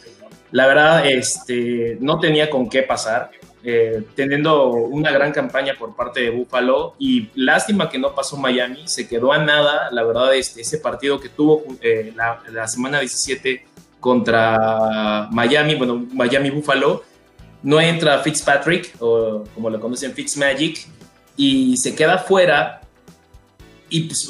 [0.52, 3.32] La verdad, este, no tenía con qué pasar,
[3.64, 8.88] eh, teniendo una gran campaña por parte de Buffalo y lástima que no pasó Miami,
[8.88, 13.00] se quedó a nada, la verdad, este, ese partido que tuvo eh, la, la, semana
[13.00, 13.66] 17
[14.00, 17.04] contra Miami, bueno, Miami-Buffalo,
[17.64, 20.88] no entra Fitzpatrick, o como lo conocen, Fitzmagic,
[21.36, 22.82] y se queda fuera
[23.90, 24.30] y pues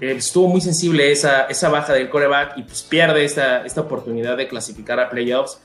[0.00, 4.48] estuvo muy sensible esa, esa baja del coreback y pues pierde esta, esta oportunidad de
[4.48, 5.60] clasificar a playoffs.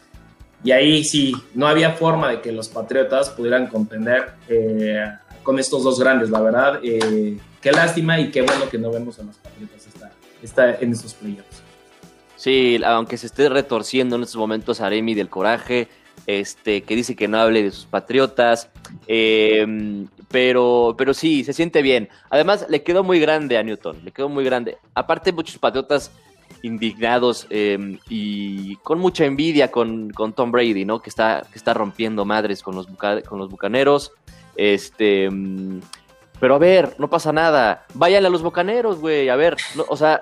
[0.63, 5.05] Y ahí sí, no había forma de que los Patriotas pudieran contender eh,
[5.43, 6.79] con estos dos grandes, la verdad.
[6.83, 9.87] Eh, qué lástima y qué bueno que no vemos a los Patriotas
[10.41, 11.61] está, en estos playoffs.
[12.35, 15.87] Sí, aunque se esté retorciendo en estos momentos Aremi del coraje,
[16.28, 18.69] este, que dice que no hable de sus Patriotas.
[19.08, 22.10] Eh, pero, pero sí, se siente bien.
[22.30, 24.78] Además, le quedó muy grande a Newton, le quedó muy grande.
[24.93, 26.12] Aparte, muchos patriotas
[26.62, 31.01] indignados em, y con mucha envidia con, Tom Brady, ¿no?
[31.01, 34.12] Que está, que está rompiendo madres con los, con los bucaneros.
[34.56, 35.25] Este.
[35.25, 35.80] Em,
[36.39, 37.86] pero a ver, no pasa nada.
[37.93, 39.30] Váyanle a los bucaneros, güey.
[39.30, 39.56] A ver,
[39.88, 40.21] o sea,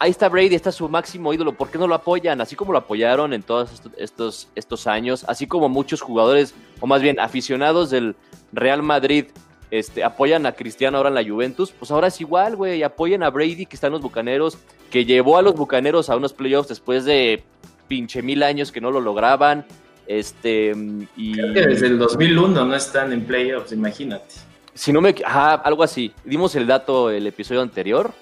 [0.00, 1.52] ahí está Brady, está su máximo ídolo.
[1.52, 2.40] ¿Por qué no lo apoyan?
[2.40, 7.00] Así como lo apoyaron en todos estos, estos años, así como muchos jugadores, o más
[7.00, 8.16] bien aficionados del,
[8.52, 9.26] Real Madrid
[9.70, 13.30] este, apoyan a Cristiano ahora en la Juventus, pues ahora es igual, güey, apoyen a
[13.30, 14.58] Brady que está en los Bucaneros,
[14.90, 17.44] que llevó a los Bucaneros a unos playoffs después de
[17.86, 19.64] pinche mil años que no lo lograban.
[20.06, 20.72] Este,
[21.16, 21.36] y...
[21.36, 24.34] desde el 2001 no están en playoffs, imagínate.
[24.74, 25.14] Si no me...
[25.24, 26.12] Ajá, algo así.
[26.24, 28.12] Dimos el dato el episodio anterior,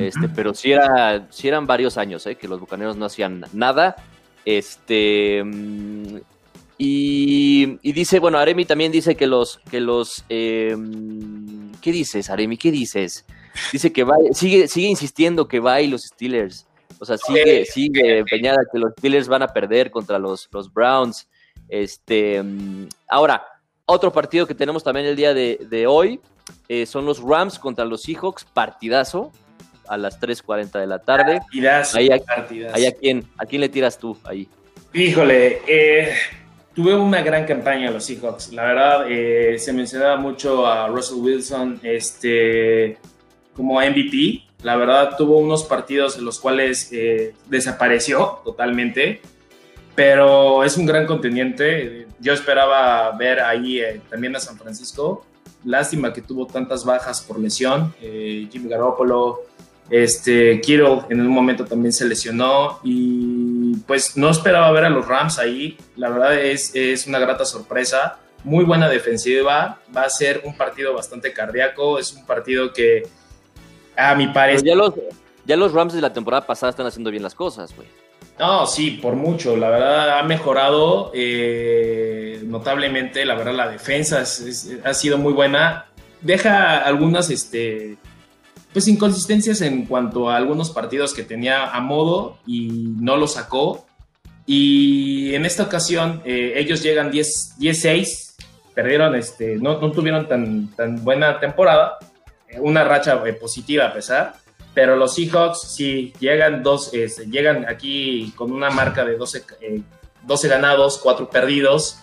[0.00, 2.36] este, pero sí, era, sí eran varios años, ¿eh?
[2.36, 3.96] que los Bucaneros no hacían nada.
[4.44, 5.42] Este,
[6.76, 12.56] y, dice, bueno, Aremi también dice que los, que los, em, ¿qué dices, Aremi?
[12.56, 13.24] ¿Qué dices?
[13.72, 16.66] Dice que va, sigue, sigue insistiendo que va y los Steelers.
[16.98, 21.28] O sea, sigue, sigue empeñada que los Steelers van a perder contra los, los Browns.
[21.68, 23.44] Este, em, ahora,
[23.86, 26.20] otro partido que tenemos también el día de, hoy
[26.68, 29.30] eh, son los Rams contra los Seahawks, partidazo
[29.88, 31.38] a las 3.40 de la tarde.
[31.38, 34.48] Partidazo, ahí, a, quién, ¿A quién le tiras tú ahí?
[34.92, 36.14] Híjole, eh,
[36.74, 38.52] tuve una gran campaña los Seahawks.
[38.52, 42.98] La verdad, eh, se mencionaba mucho a Russell Wilson este,
[43.54, 44.42] como MVP.
[44.62, 49.20] La verdad, tuvo unos partidos en los cuales eh, desapareció totalmente,
[49.94, 52.08] pero es un gran contendiente.
[52.18, 55.24] Yo esperaba ver ahí eh, también a San Francisco.
[55.64, 57.94] Lástima que tuvo tantas bajas por lesión.
[58.00, 59.40] Jimmy Garoppolo,
[59.90, 65.06] este, Kittle en un momento también se lesionó y pues no esperaba ver a los
[65.06, 65.76] Rams ahí.
[65.96, 68.18] La verdad es, es una grata sorpresa.
[68.44, 69.78] Muy buena defensiva.
[69.94, 71.98] Va a ser un partido bastante cardíaco.
[71.98, 73.06] Es un partido que
[73.96, 74.66] a mi parecer...
[74.66, 74.94] Ya los,
[75.44, 77.88] ya los Rams de la temporada pasada están haciendo bien las cosas, güey.
[78.38, 79.56] No, sí, por mucho.
[79.56, 83.24] La verdad ha mejorado eh, notablemente.
[83.24, 84.24] La verdad la defensa
[84.84, 85.86] ha sido muy buena.
[86.22, 87.28] Deja algunas...
[87.28, 87.98] Este,
[88.74, 93.86] pues inconsistencias en cuanto a algunos partidos que tenía a modo y no lo sacó.
[94.46, 98.34] Y en esta ocasión eh, ellos llegan 10-6,
[98.74, 101.98] perdieron, este, no, tuvieron tan, tan buena temporada,
[102.48, 104.34] eh, una racha eh, positiva a pesar,
[104.74, 109.44] pero los Seahawks sí llegan, dos, este, llegan aquí con una marca de 12,
[110.24, 112.00] 12 ganados, 4 perdidos,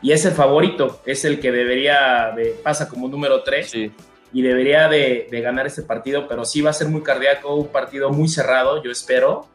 [0.00, 3.90] y es el favorito, es el que debería de, pasa como número 3
[4.34, 8.10] y debería de, ganar este partido, pero sí va a ser muy cardíaco, un partido
[8.10, 9.46] muy cerrado, yo espero,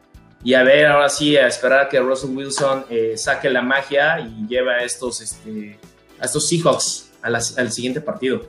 [0.42, 4.48] y a ver, ahora sí, a esperar que Russell Wilson eh, saque la magia y
[4.48, 5.78] lleve a estos, este,
[6.18, 8.40] a estos Seahawks al siguiente partido.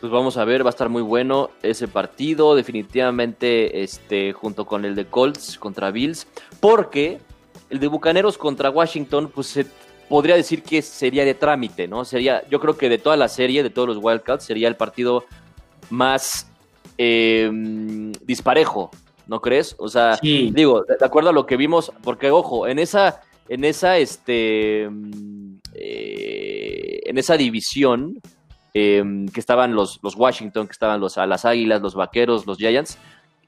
[0.00, 4.84] Pues vamos a ver, va a estar muy bueno ese partido, definitivamente este, junto con
[4.84, 6.26] el de Colts contra Bills,
[6.58, 7.20] porque
[7.70, 9.66] el de Bucaneros contra Washington, pues se
[10.08, 12.04] podría decir que sería de trámite, ¿no?
[12.04, 15.24] Sería, yo creo que de toda la serie, de todos los Wildcats, sería el partido
[15.90, 16.48] más
[16.98, 18.90] em, disparejo,
[19.26, 19.74] ¿no crees?
[19.78, 23.98] O sea, digo, de acuerdo a lo que vimos, porque ojo, en esa, en esa,
[23.98, 24.88] este,
[25.74, 28.20] eh, en esa división
[28.72, 32.58] em, que estaban los, los Washington, que estaban los, a las Águilas, los Vaqueros, los
[32.58, 32.98] Giants,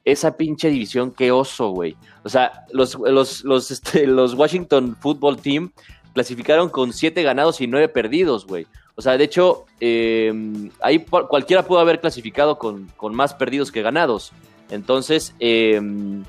[0.06, 1.96] esa pinche división, qué oso, güey.
[2.22, 5.72] O sea, los, los, los, este, los Washington Football Team
[6.16, 8.66] clasificaron con siete ganados y nueve perdidos, güey.
[8.94, 14.32] O sea, de hecho, em, ahí cualquiera pudo haber clasificado con, más perdidos que ganados.
[14.70, 16.24] Entonces, em,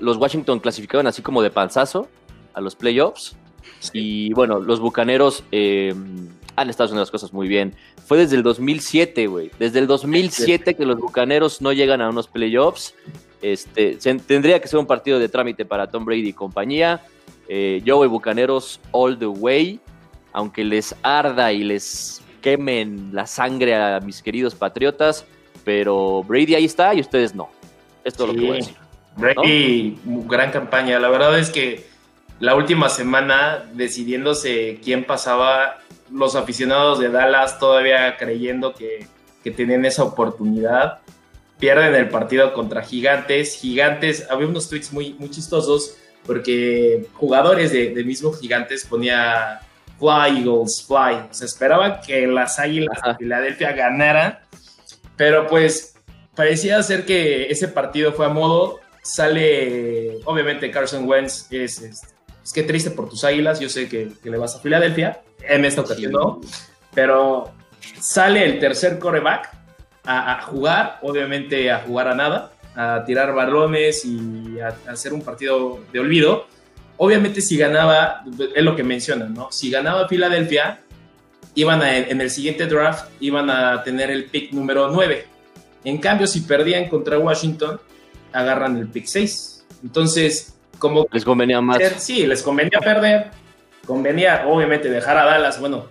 [0.00, 2.06] los Washington clasificaron así como de panzazo
[2.54, 3.34] a los playoffs.
[3.92, 7.74] Y bueno, los Bucaneros em, han estado haciendo las cosas muy bien.
[8.06, 9.50] Fue desde el 2007, güey.
[9.58, 12.94] Desde el 2007 que los Bucaneros no llegan a unos playoffs.
[13.42, 17.02] Este, tendría que ser un partido de trámite para Tom Brady y compañía.
[17.52, 19.80] Eh, yo voy Bucaneros all the way,
[20.32, 25.26] aunque les arda y les quemen la sangre a mis queridos patriotas,
[25.64, 27.50] pero Brady ahí está y ustedes no.
[28.04, 28.76] Esto es lo que voy a decir.
[29.16, 31.00] Brady, gran campaña.
[31.00, 31.84] La verdad es que
[32.38, 39.08] la última semana decidiéndose quién pasaba, los aficionados de Dallas todavía creyendo que,
[39.42, 41.00] que tenían esa oportunidad,
[41.58, 43.56] pierden el partido contra Gigantes.
[43.56, 49.60] Gigantes, había unos tweets muy, muy chistosos porque jugadores de, mismos gigantes ponía
[49.98, 51.28] Fly Eagles, Fly.
[51.30, 54.38] Se esperaba que las Águilas de Filadelfia ganaran,
[55.16, 55.94] pero pues
[56.34, 58.80] parecía ser que ese partido fue a modo.
[59.02, 63.60] Sale, obviamente, Carson Wentz es, es, que triste por tus Águilas.
[63.60, 66.40] Yo sé que, le vas a Filadelfia, en esta ocasión no,
[66.94, 67.52] pero
[67.98, 69.50] sale el tercer coreback
[70.04, 75.80] a jugar, obviamente a jugar a nada a tirar balones y a, hacer un partido
[75.92, 76.46] de olvido.
[76.96, 79.50] Obviamente si ganaba, es lo que mencionan, ¿no?
[79.50, 80.80] Si ganaba Filadelfia,
[81.54, 85.26] iban a, en el siguiente draft, iban a tener el pick número 9.
[85.84, 87.80] En cambio, si perdían contra Washington,
[88.32, 89.66] agarran el pick 6.
[89.82, 91.06] Entonces, como...
[91.10, 91.78] Les convenía más.
[91.98, 93.30] Sí, les convenía perder.
[93.86, 95.86] Convenía, obviamente, dejar a Dallas, bueno,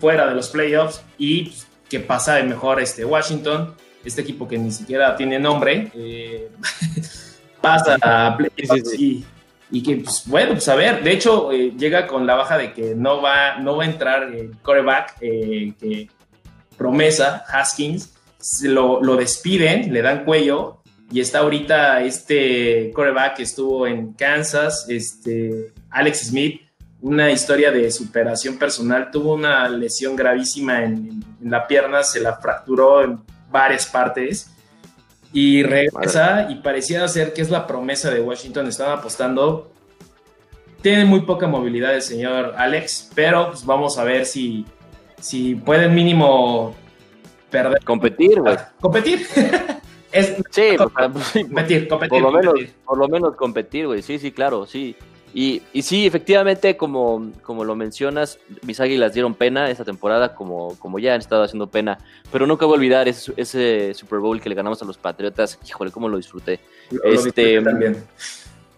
[0.00, 1.52] fuera de los playoffs y
[1.88, 3.74] que pasa mejor este Washington
[4.04, 6.50] este equipo que ni siquiera tiene nombre, eh,
[7.60, 8.36] pasa a
[9.70, 12.72] y, que, pues, bueno, pues a ver, de hecho, eh, llega con la baja de
[12.72, 16.08] que no va, no va a entrar el coreback, eh, que
[16.78, 18.14] promesa, Haskins,
[18.62, 20.80] lo, lo, despiden, le dan cuello,
[21.10, 26.62] y está ahorita este coreback que estuvo en Kansas, este, Alex Smith,
[27.02, 32.36] una historia de superación personal, tuvo una lesión gravísima en, en la pierna, se la
[32.38, 34.54] fracturó en varias partes
[35.32, 38.66] y regresa y parecía ser que es la promesa de Washington.
[38.66, 39.70] Están apostando.
[40.80, 44.64] Tiene muy poca movilidad el señor Alex, pero pues vamos a ver si,
[45.20, 46.74] si pueden mínimo
[47.50, 47.82] perder.
[47.84, 48.56] Competir, güey.
[48.80, 49.26] Competir.
[50.12, 52.08] es, sí, competir, competir.
[52.08, 54.02] Por lo, Menos, por lo menos competir, güey.
[54.02, 54.96] Sí, sí, claro, sí.
[55.34, 60.76] Y, y, sí, efectivamente, como, como lo mencionas, mis águilas dieron pena esta temporada, como,
[60.78, 61.98] como ya han estado haciendo pena.
[62.32, 65.58] Pero nunca voy a olvidar ese, ese Super Bowl que le ganamos a los Patriotas.
[65.66, 66.60] Híjole, cómo lo disfruté.
[67.04, 68.02] este, también.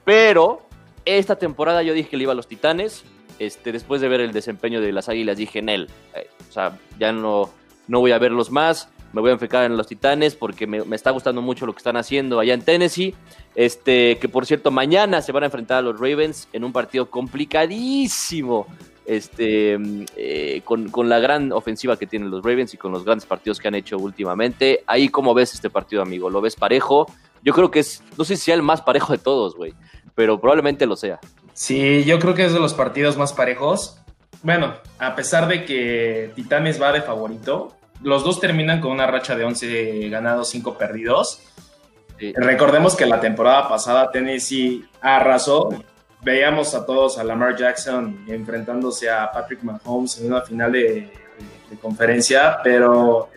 [0.05, 0.63] Pero
[1.05, 3.05] esta temporada yo dije que le iba a los Titanes.
[3.39, 5.89] Este, después de ver el desempeño de las águilas, dije en él.
[6.15, 7.51] Eh, o sea, ya no,
[7.89, 11.11] no voy a verlos más me voy a enfocar en los Titanes porque me, está
[11.11, 13.15] gustando mucho lo que están haciendo allá en Tennessee.
[13.55, 17.11] Este, que por cierto, mañana se van a enfrentar a los Ravens en un partido
[17.11, 18.67] complicadísimo.
[19.07, 19.77] Este,
[20.17, 23.67] eh, con, la gran ofensiva que tienen los Ravens y con los grandes partidos que
[23.67, 24.85] han hecho últimamente.
[24.87, 26.31] Ahí, ¿cómo ves este partido, amigo?
[26.31, 27.07] ¿Lo ves parejo?
[27.43, 29.75] Yo creo que es, no sé si sea el más parejo de todos, güey,
[30.15, 31.19] pero probablemente lo sea.
[31.55, 34.01] Sí, yo creo que es de los partidos más parejos.
[34.43, 39.37] Bueno, a pesar de que Titanes va de favorito, los dos terminan con una racha
[39.37, 41.43] de 11 ganados, 5 perdidos.
[42.35, 45.71] Recordemos que la temporada pasada Tennessee arrasó.
[46.23, 51.11] Veíamos a todos a Lamar Jackson enfrentándose a Patrick Mahomes en una final de,
[51.81, 53.29] conferencia, pero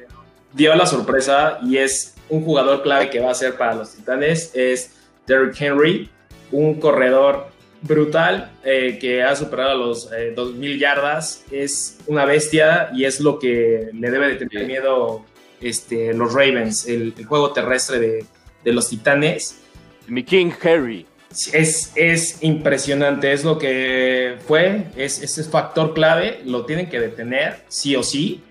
[0.51, 4.51] dio la sorpresa y es un jugador clave que va a ser para los Titanes,
[4.55, 4.95] es
[5.27, 6.09] Derrick Henry,
[6.51, 7.52] un corredor
[7.83, 13.89] brutal, eh, que ha superado los 2.000 yardas, es una bestia y es lo que
[13.93, 15.25] le debe de tener miedo
[15.61, 18.25] este, los Ravens, el, juego terrestre de,
[18.63, 19.59] de, los Titanes.
[20.07, 21.05] Mi King Harry.
[21.51, 27.63] Es, es impresionante, es lo que fue, es ese factor clave, lo tienen que detener,
[27.69, 28.43] sí o sí.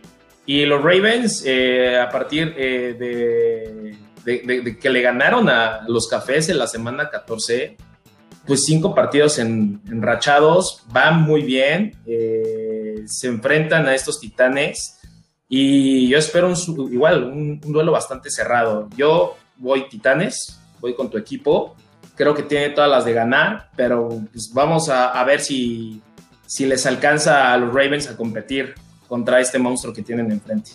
[0.47, 6.59] Y los Ravens, eh, a partir eh, de, que le ganaron a los Cafés en
[6.59, 7.77] la semana 14,
[8.47, 14.99] pues cinco partidos en, enrachados, van muy bien, eh, se enfrentan a estos titanes
[15.49, 18.89] y yo espero un, igual un, duelo bastante cerrado.
[18.97, 21.77] Yo voy titanes, voy con tu equipo,
[22.17, 26.01] creo que tiene todas las de ganar, pero pues vamos a, ver si,
[26.47, 28.75] si les alcanza a los Ravens a competir
[29.07, 30.73] contra este monstruo que tienen enfrente.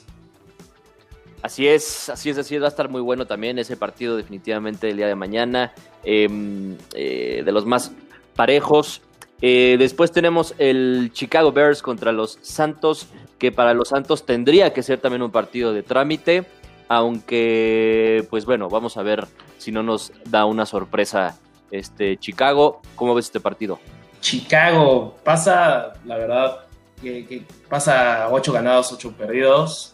[1.48, 4.90] Así es, así es, así es, va a estar muy bueno también ese partido definitivamente
[4.90, 5.72] el día de mañana,
[6.04, 7.94] em, eh, de los más
[8.36, 9.02] parejos.
[9.42, 13.08] Eh, después tenemos el Chicago Bears contra los Santos,
[13.40, 16.44] que para los Santos tendría que ser también un partido de trámite,
[16.90, 19.26] aunque pues bueno, vamos a ver
[19.58, 21.40] si no nos da una sorpresa
[21.72, 22.82] este Chicago.
[22.98, 23.80] ¿Cómo ves este partido?
[24.20, 26.66] Chicago pasa, la verdad,
[27.02, 29.94] que, pasa ocho ganados, ocho perdidos.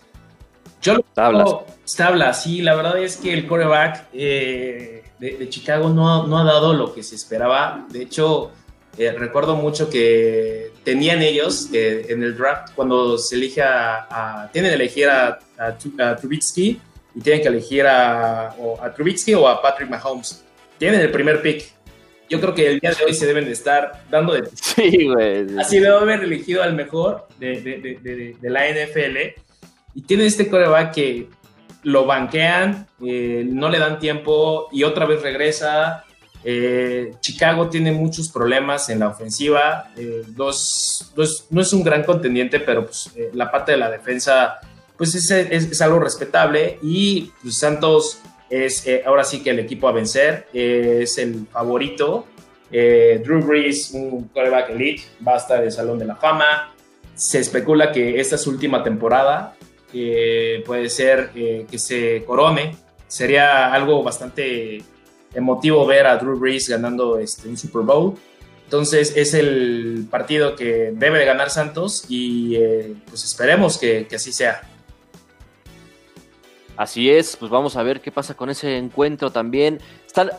[0.83, 1.49] Yo lo tablas.
[1.95, 6.73] tabla, sí, la verdad es que el coreback eh, de, Chicago no, no, ha dado
[6.73, 7.87] lo que se esperaba.
[7.89, 8.51] De hecho,
[8.97, 14.71] eh, recuerdo mucho que tenían ellos eh, en el draft cuando se elige a, tienen
[14.71, 16.79] que elegir a, a, Trubisky
[17.15, 20.43] y tienen que elegir a, o a Trubisky o a Patrick Mahomes.
[20.77, 21.73] Tienen el primer pick
[22.33, 24.49] yo creo que el día de hoy se deben de estar dando de...
[24.55, 25.45] Sí, güey.
[25.59, 29.39] Así debo haber elegido al mejor de, de, de, de, la NFL.
[29.95, 31.29] Y tiene este coreback que
[31.83, 36.05] lo banquean, eh, no le dan tiempo y otra vez regresa.
[36.45, 39.91] Eh, Chicago tiene muchos problemas en la ofensiva.
[39.97, 44.59] Eh, no es un gran contendiente, pero pues, la parte de la defensa
[44.97, 46.79] pues es, algo respetable.
[46.81, 48.19] Y pues, Santos
[48.49, 52.27] es eh, ahora sí que el equipo a vencer, eh, es el favorito.
[52.71, 56.73] Eh, Drew Brees, un quarterback elite, va a estar en Salón de la Fama.
[57.15, 59.55] Se especula que esta es su última temporada,
[60.65, 62.75] puede ser que se corone.
[63.07, 64.83] Sería algo bastante
[65.33, 68.15] emotivo ver a Drew Brees ganando este, un Super Bowl.
[68.65, 72.57] Entonces es el partido que debe de ganar Santos y
[73.07, 74.61] pues esperemos que así sea.
[76.75, 79.79] Así es, pues vamos a ver qué pasa con ese encuentro también.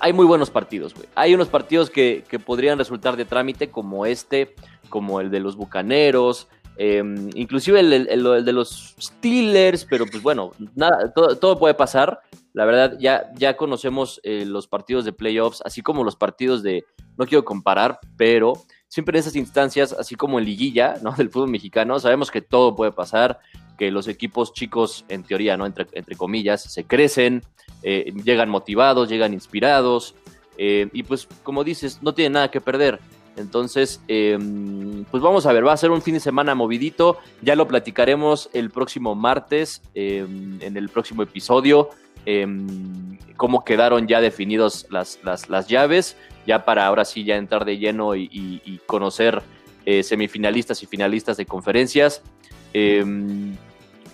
[0.00, 1.08] Hay muy buenos partidos, güey.
[1.14, 4.54] Hay unos partidos que, podrían resultar de trámite, como este,
[4.88, 11.12] como el de los Bucaneros, em, inclusive el, de los Steelers, pero pues bueno, nada,
[11.12, 12.20] todo, puede pasar.
[12.52, 16.84] La verdad, ya, ya conocemos eh, los partidos de playoffs, así como los partidos de,
[17.16, 18.54] no quiero comparar, pero
[18.88, 21.12] siempre en esas instancias, así como en liguilla, ¿no?
[21.16, 23.40] Del fútbol mexicano, sabemos que todo puede pasar
[23.76, 25.66] que los equipos chicos, en teoría, ¿no?
[25.66, 27.42] Entre, entre comillas, se crecen,
[27.82, 30.14] eh, llegan motivados, llegan inspirados,
[30.56, 33.00] eh, y pues, como dices, no tienen nada que perder.
[33.36, 37.56] Entonces, em, pues vamos a ver, va a ser un fin de semana movidito, ya
[37.56, 41.90] lo platicaremos el próximo martes, em, en el próximo episodio,
[42.26, 46.16] em, cómo quedaron ya definidos las, las, llaves,
[46.46, 49.42] ya para ahora sí ya entrar de lleno y, conocer
[49.86, 52.22] eh, semifinalistas y finalistas de conferencias.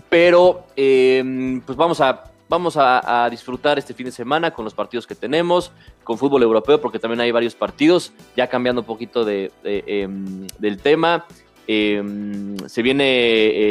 [0.09, 5.15] Pero pues vamos a, vamos a, disfrutar este fin de semana con los partidos que
[5.15, 5.71] tenemos,
[6.03, 10.79] con fútbol europeo, porque también hay varios partidos, ya cambiando un poquito de, em, del
[10.79, 11.25] tema.
[11.67, 13.07] se viene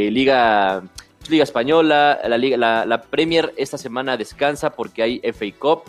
[0.06, 0.82] eh, Liga,
[1.30, 5.84] Liga Española, la, Liga, la, Premier esta semana descansa porque hay FA Cup.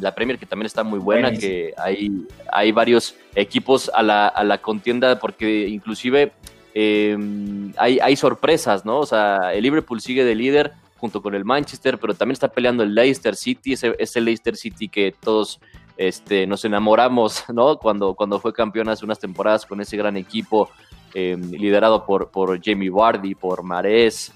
[0.00, 4.42] la Premier que también está muy buena, que hay, hay varios equipos a la, a
[4.44, 6.32] la contienda porque inclusive
[6.72, 9.00] Em, hay, hay, sorpresas, ¿no?
[9.00, 12.82] O sea, el Liverpool sigue de líder junto con el Manchester, pero también está peleando
[12.82, 15.60] el Leicester City, ese, ese Leicester City que todos
[15.96, 17.78] este, nos enamoramos, ¿no?
[17.78, 20.70] Cuando, cuando fue campeón hace unas temporadas con ese gran equipo
[21.14, 24.32] em, liderado por, por Jamie Vardy, por Mares.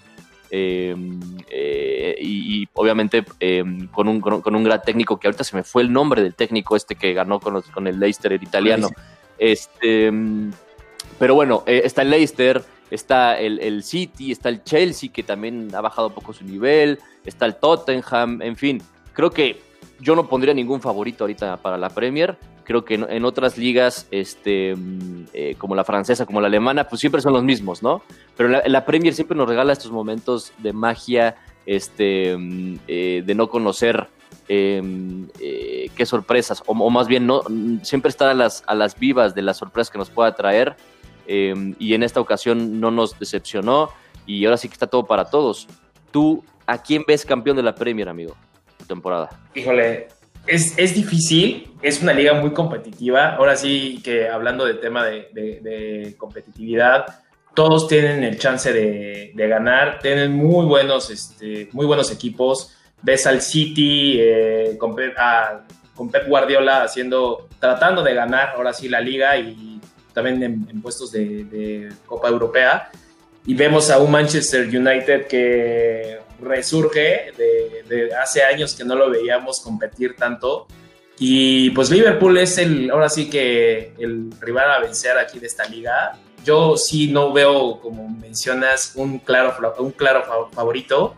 [0.51, 3.25] Em, eh, y, obviamente
[3.93, 6.77] con, un, con, un gran técnico que ahorita se me fue el nombre del técnico
[6.77, 8.89] este que ganó con, con el Leicester el italiano.
[9.39, 10.13] Este,
[11.19, 12.63] pero bueno, eh, está el Leicester,
[12.95, 17.47] está el, City, está el Chelsea, que también ha bajado un poco su nivel, está
[17.47, 18.83] el Tottenham, en fin.
[19.13, 19.61] Creo que
[20.01, 22.37] yo no pondría ningún favorito ahorita para la Premier.
[22.65, 27.01] Creo que en, otras ligas, este, mm, eh, como la francesa, como la alemana, pues
[27.01, 28.03] siempre son los mismos, ¿no?
[28.37, 31.37] Pero la, Premier siempre nos regala estos momentos de magia,
[31.67, 34.09] este, mm, eh, de no conocer
[34.49, 37.43] em, eh, qué sorpresas, o, más bien no,
[37.83, 40.77] siempre estar a las, a las vivas de las sorpresas que nos pueda traer.
[41.27, 43.91] Em, y en esta ocasión no nos decepcionó
[44.27, 45.69] y ahora sí que está todo para todos.
[46.11, 48.37] ¿Tú a quién ves campeón de la Premier, amigo,
[48.87, 49.31] temporada?
[49.55, 50.09] Híjole,
[50.47, 53.37] es, es, difícil, es una liga muy competitiva.
[53.37, 57.07] Ahora sí que hablando del tema de, competitividad,
[57.55, 62.77] todos tienen el chance de, ganar, tienen muy buenos, este, muy buenos equipos.
[63.03, 65.15] Ves al City eh, con, Pep,
[65.95, 69.74] con, Pep, Guardiola haciendo, tratando de ganar ahora sí la liga y
[70.15, 72.91] también en, puestos de, Copa Europea.
[73.47, 79.61] Y vemos a un Manchester United que resurge de, hace años que no lo veíamos
[79.61, 80.67] competir tanto.
[81.19, 85.67] Y pues Liverpool es el, ahora sí que el rival a vencer aquí de esta
[85.67, 86.19] liga.
[86.45, 91.15] Yo sí no veo, como mencionas, un claro, un claro favorito.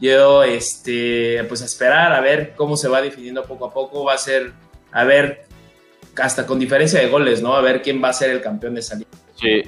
[0.00, 4.04] Yo, este, pues a esperar a ver cómo se va definiendo poco a poco.
[4.04, 4.52] Va a ser,
[4.92, 5.44] a ver,
[6.20, 7.54] hasta con diferencia de goles, ¿no?
[7.54, 9.10] A ver quién va a ser el campeón de esa liga.
[9.34, 9.62] Sí.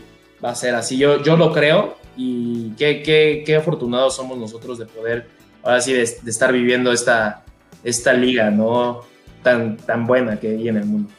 [0.45, 0.97] Va a ser así.
[0.99, 5.29] Yo, yo lo creo y qué, qué, qué afortunados somos nosotros de poder,
[5.63, 7.45] ahora sí, de, estar viviendo esta,
[7.83, 9.01] esta liga, ¿no?
[9.43, 11.11] Tan, tan buena que hay en el mundo.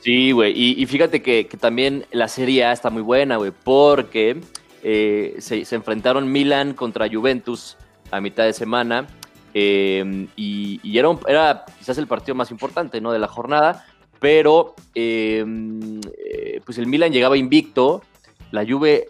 [0.00, 4.40] Sí, güey, y, fíjate que, también la Serie A está muy buena, güey, porque
[4.82, 7.76] eh, se, enfrentaron Milan contra Juventus
[8.10, 9.06] a mitad de semana
[9.54, 13.12] eh, y, era, quizás el partido más importante, ¿no?
[13.12, 13.84] De la jornada,
[14.22, 15.44] pero eh,
[16.64, 18.02] pues el Milan llegaba invicto,
[18.52, 19.08] la Juve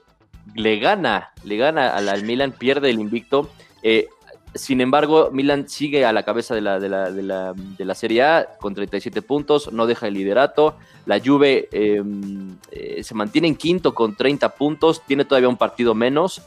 [0.54, 3.50] le gana, le gana al, Milan, pierde el invicto.
[3.82, 4.08] Eh,
[4.54, 8.48] sin embargo, Milan sigue a la cabeza de la, de la, de la, Serie A
[8.58, 10.78] con 37 puntos, no deja el liderato.
[11.04, 15.94] La Juve em, eh, se mantiene en quinto con 30 puntos, tiene todavía un partido
[15.94, 16.40] menos,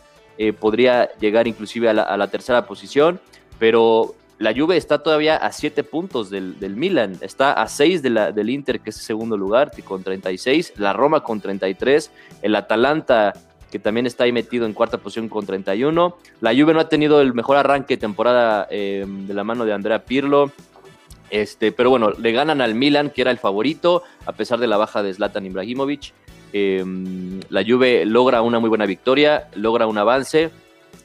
[0.60, 3.22] podría llegar inclusive a la, tercera posición,
[3.60, 8.10] pero la Juve está todavía a 7 puntos del, del, Milan, está a 6 de
[8.10, 12.56] la, del Inter, que es el segundo lugar, con 36, la Roma con 33, el
[12.56, 13.34] Atalanta
[13.76, 16.16] que también está ahí metido en cuarta posición con 31.
[16.40, 19.74] La Juve no ha tenido el mejor arranque de temporada eh, de la mano de
[19.74, 20.52] Andrea Pirlo.
[21.30, 24.78] Este, pero bueno, le ganan al Milan, que era el favorito, a pesar de la
[24.78, 26.14] baja de Zlatan Ibrahimovic.
[26.54, 30.52] Em, la Juve logra una muy buena victoria, logra un avance.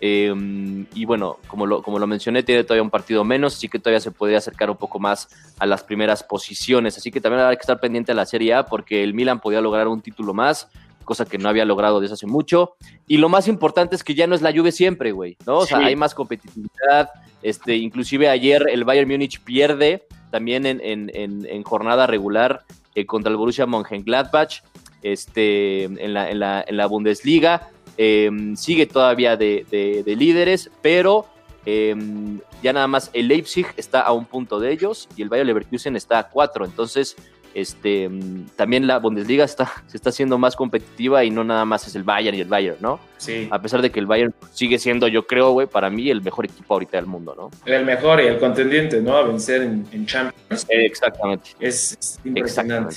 [0.00, 3.78] Em, y bueno, como lo, como lo mencioné, tiene todavía un partido menos, así que
[3.78, 5.28] todavía se podría acercar un poco más
[5.58, 6.96] a las primeras posiciones.
[6.96, 9.60] Así que también hay que estar pendiente de la Serie A porque el Milan podía
[9.60, 10.68] lograr un título más
[11.10, 12.76] cosa que no había logrado desde hace mucho.
[13.08, 15.58] Y lo más importante es que ya no es la Juve siempre, güey, ¿no?
[15.58, 17.10] O sea, hay más competitividad.
[17.42, 22.62] Este, inclusive ayer el Bayern Múnich pierde también en, jornada regular
[22.94, 24.62] eh, contra el Borussia Mönchengladbach
[25.02, 27.70] este, en, la, en, la, Bundesliga.
[28.02, 31.26] Em, sigue todavía de, líderes, pero
[31.66, 35.48] em, ya nada más el Leipzig está a un punto de ellos y el Bayern
[35.48, 36.64] Leverkusen está a cuatro.
[36.64, 37.14] Entonces,
[37.52, 38.08] este,
[38.56, 42.02] también la Bundesliga está, se está haciendo más competitiva y no nada más es el
[42.02, 43.00] Bayern y el Bayern, ¿no?
[43.18, 43.48] Sí.
[43.50, 46.46] A pesar de que el Bayern sigue siendo, yo creo, güey, para mí el mejor
[46.46, 47.50] equipo ahorita del mundo, ¿no?
[47.70, 49.14] El mejor y el contendiente, ¿no?
[49.14, 50.66] A vencer en, Champions.
[50.70, 51.50] exactamente.
[51.60, 52.96] Es, impresionante.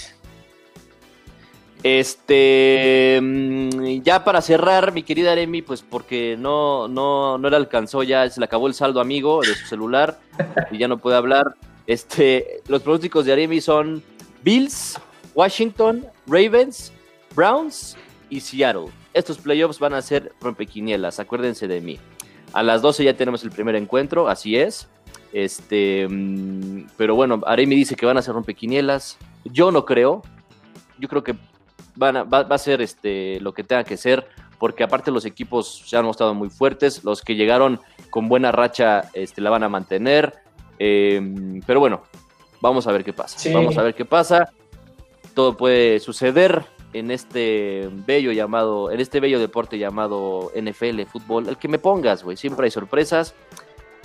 [1.83, 8.03] Este, mm, ya para cerrar, mi querida Aremi, pues porque no, no, no le alcanzó
[8.03, 10.17] ya, se le acabó el saldo amigo de su celular
[10.71, 11.55] y ya no puede hablar.
[11.85, 14.01] Este, los pronósticos de Aremi son
[14.43, 14.97] Bills,
[15.35, 16.93] Washington, Ravens,
[17.35, 17.97] Browns
[18.29, 18.87] y Seattle.
[19.13, 21.99] Estos playoffs van a ser rompequinielas, acuérdense de mí.
[22.53, 24.87] A las 12 ya tenemos el primer encuentro, así es.
[25.33, 29.17] Este, mm, pero bueno, Aremi dice que van a ser rompequinielas.
[29.43, 30.21] Yo no creo.
[30.97, 31.35] Yo creo que
[31.95, 34.27] van a, va, a ser este, lo que tenga que ser,
[34.59, 37.03] porque aparte los equipos se han mostrado muy fuertes.
[37.03, 37.79] Los que llegaron
[38.09, 40.33] con buena racha este, la van a mantener.
[40.79, 42.03] Em, pero bueno,
[42.63, 43.49] Vamos a ver qué pasa.
[43.51, 44.49] Vamos a ver qué pasa.
[45.33, 46.63] Todo puede suceder
[46.93, 52.23] en este bello llamado, en este bello deporte llamado NFL, fútbol, el que me pongas,
[52.23, 52.37] güey.
[52.37, 53.35] Siempre hay sorpresas.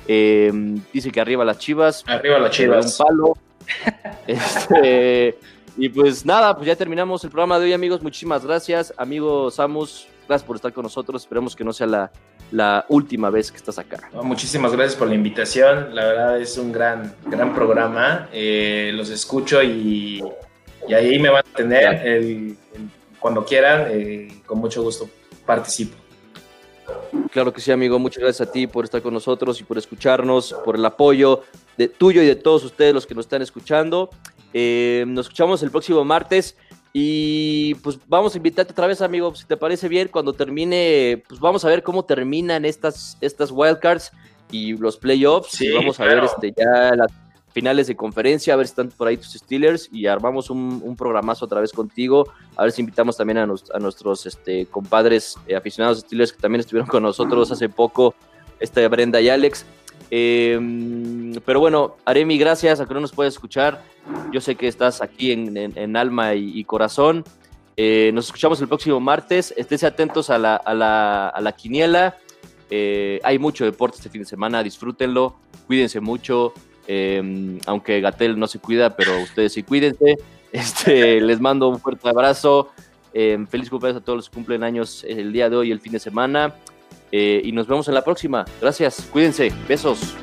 [0.08, 0.50] Eh,
[0.92, 2.02] dice que arriba las chivas.
[2.08, 2.98] Arriba las chivas.
[2.98, 3.32] Un palo.
[4.26, 5.38] Este,
[5.78, 8.02] y pues nada, pues ya terminamos el programa de hoy, amigos.
[8.02, 10.08] Muchísimas gracias, amigo Samus.
[10.26, 11.22] Gracias por estar con nosotros.
[11.22, 12.10] Esperemos que no sea la,
[12.50, 14.10] la última vez que estás acá.
[14.22, 15.94] muchísimas gracias por la invitación.
[15.94, 18.28] La verdad es un gran, gran programa.
[18.32, 20.20] Eh, los escucho y,
[20.88, 22.56] y, ahí me van a tener
[23.20, 23.86] cuando quieran.
[23.88, 25.08] Eh, con mucho gusto
[25.46, 25.96] participo.
[27.30, 28.00] Claro que sí, amigo.
[28.00, 31.42] Muchas gracias a ti por estar con nosotros y por escucharnos, por el apoyo
[31.76, 34.10] de tuyo y de todos ustedes los que nos están escuchando.
[34.52, 36.56] Eh, nos escuchamos el próximo martes.
[36.92, 41.38] Y pues vamos a invitarte otra vez, amigo, si te parece bien, cuando termine, pues
[41.38, 44.10] vamos a ver cómo terminan estas, estas wildcards.
[44.50, 45.60] y los playoffs.
[45.60, 47.12] y vamos a ver este, ya las
[47.52, 50.96] finales de conferencia, a ver si están por ahí tus Steelers y armamos un, un
[50.96, 52.26] programazo otra vez contigo.
[52.56, 56.60] A ver si invitamos también a, a nuestros este, compadres eh, aficionados Steelers que también
[56.60, 58.14] estuvieron con nosotros hace poco,
[58.60, 59.66] este Brenda y Alex.
[60.10, 63.82] Em, pero bueno, Aremi, gracias a que no nos puedes escuchar.
[64.32, 67.24] Yo sé que estás aquí en, alma y, corazón.
[67.76, 69.54] Eh, nos escuchamos el próximo martes.
[69.56, 72.16] Esténse atentos a la, a la, a la quiniela.
[72.70, 75.36] Eh, hay mucho deporte este fin de semana, disfrútenlo,
[75.66, 76.52] cuídense mucho.
[76.86, 80.16] Em, aunque Gatel no se cuida, pero ustedes sí cuídense.
[80.50, 82.70] Este, les mando un fuerte abrazo.
[83.12, 85.92] Em, feliz cumpleaños a todos los que cumplen años el día de hoy, el fin
[85.92, 86.54] de semana.
[87.12, 88.44] Eh, y nos vemos en la próxima.
[88.60, 90.14] Gracias, cuídense, besos.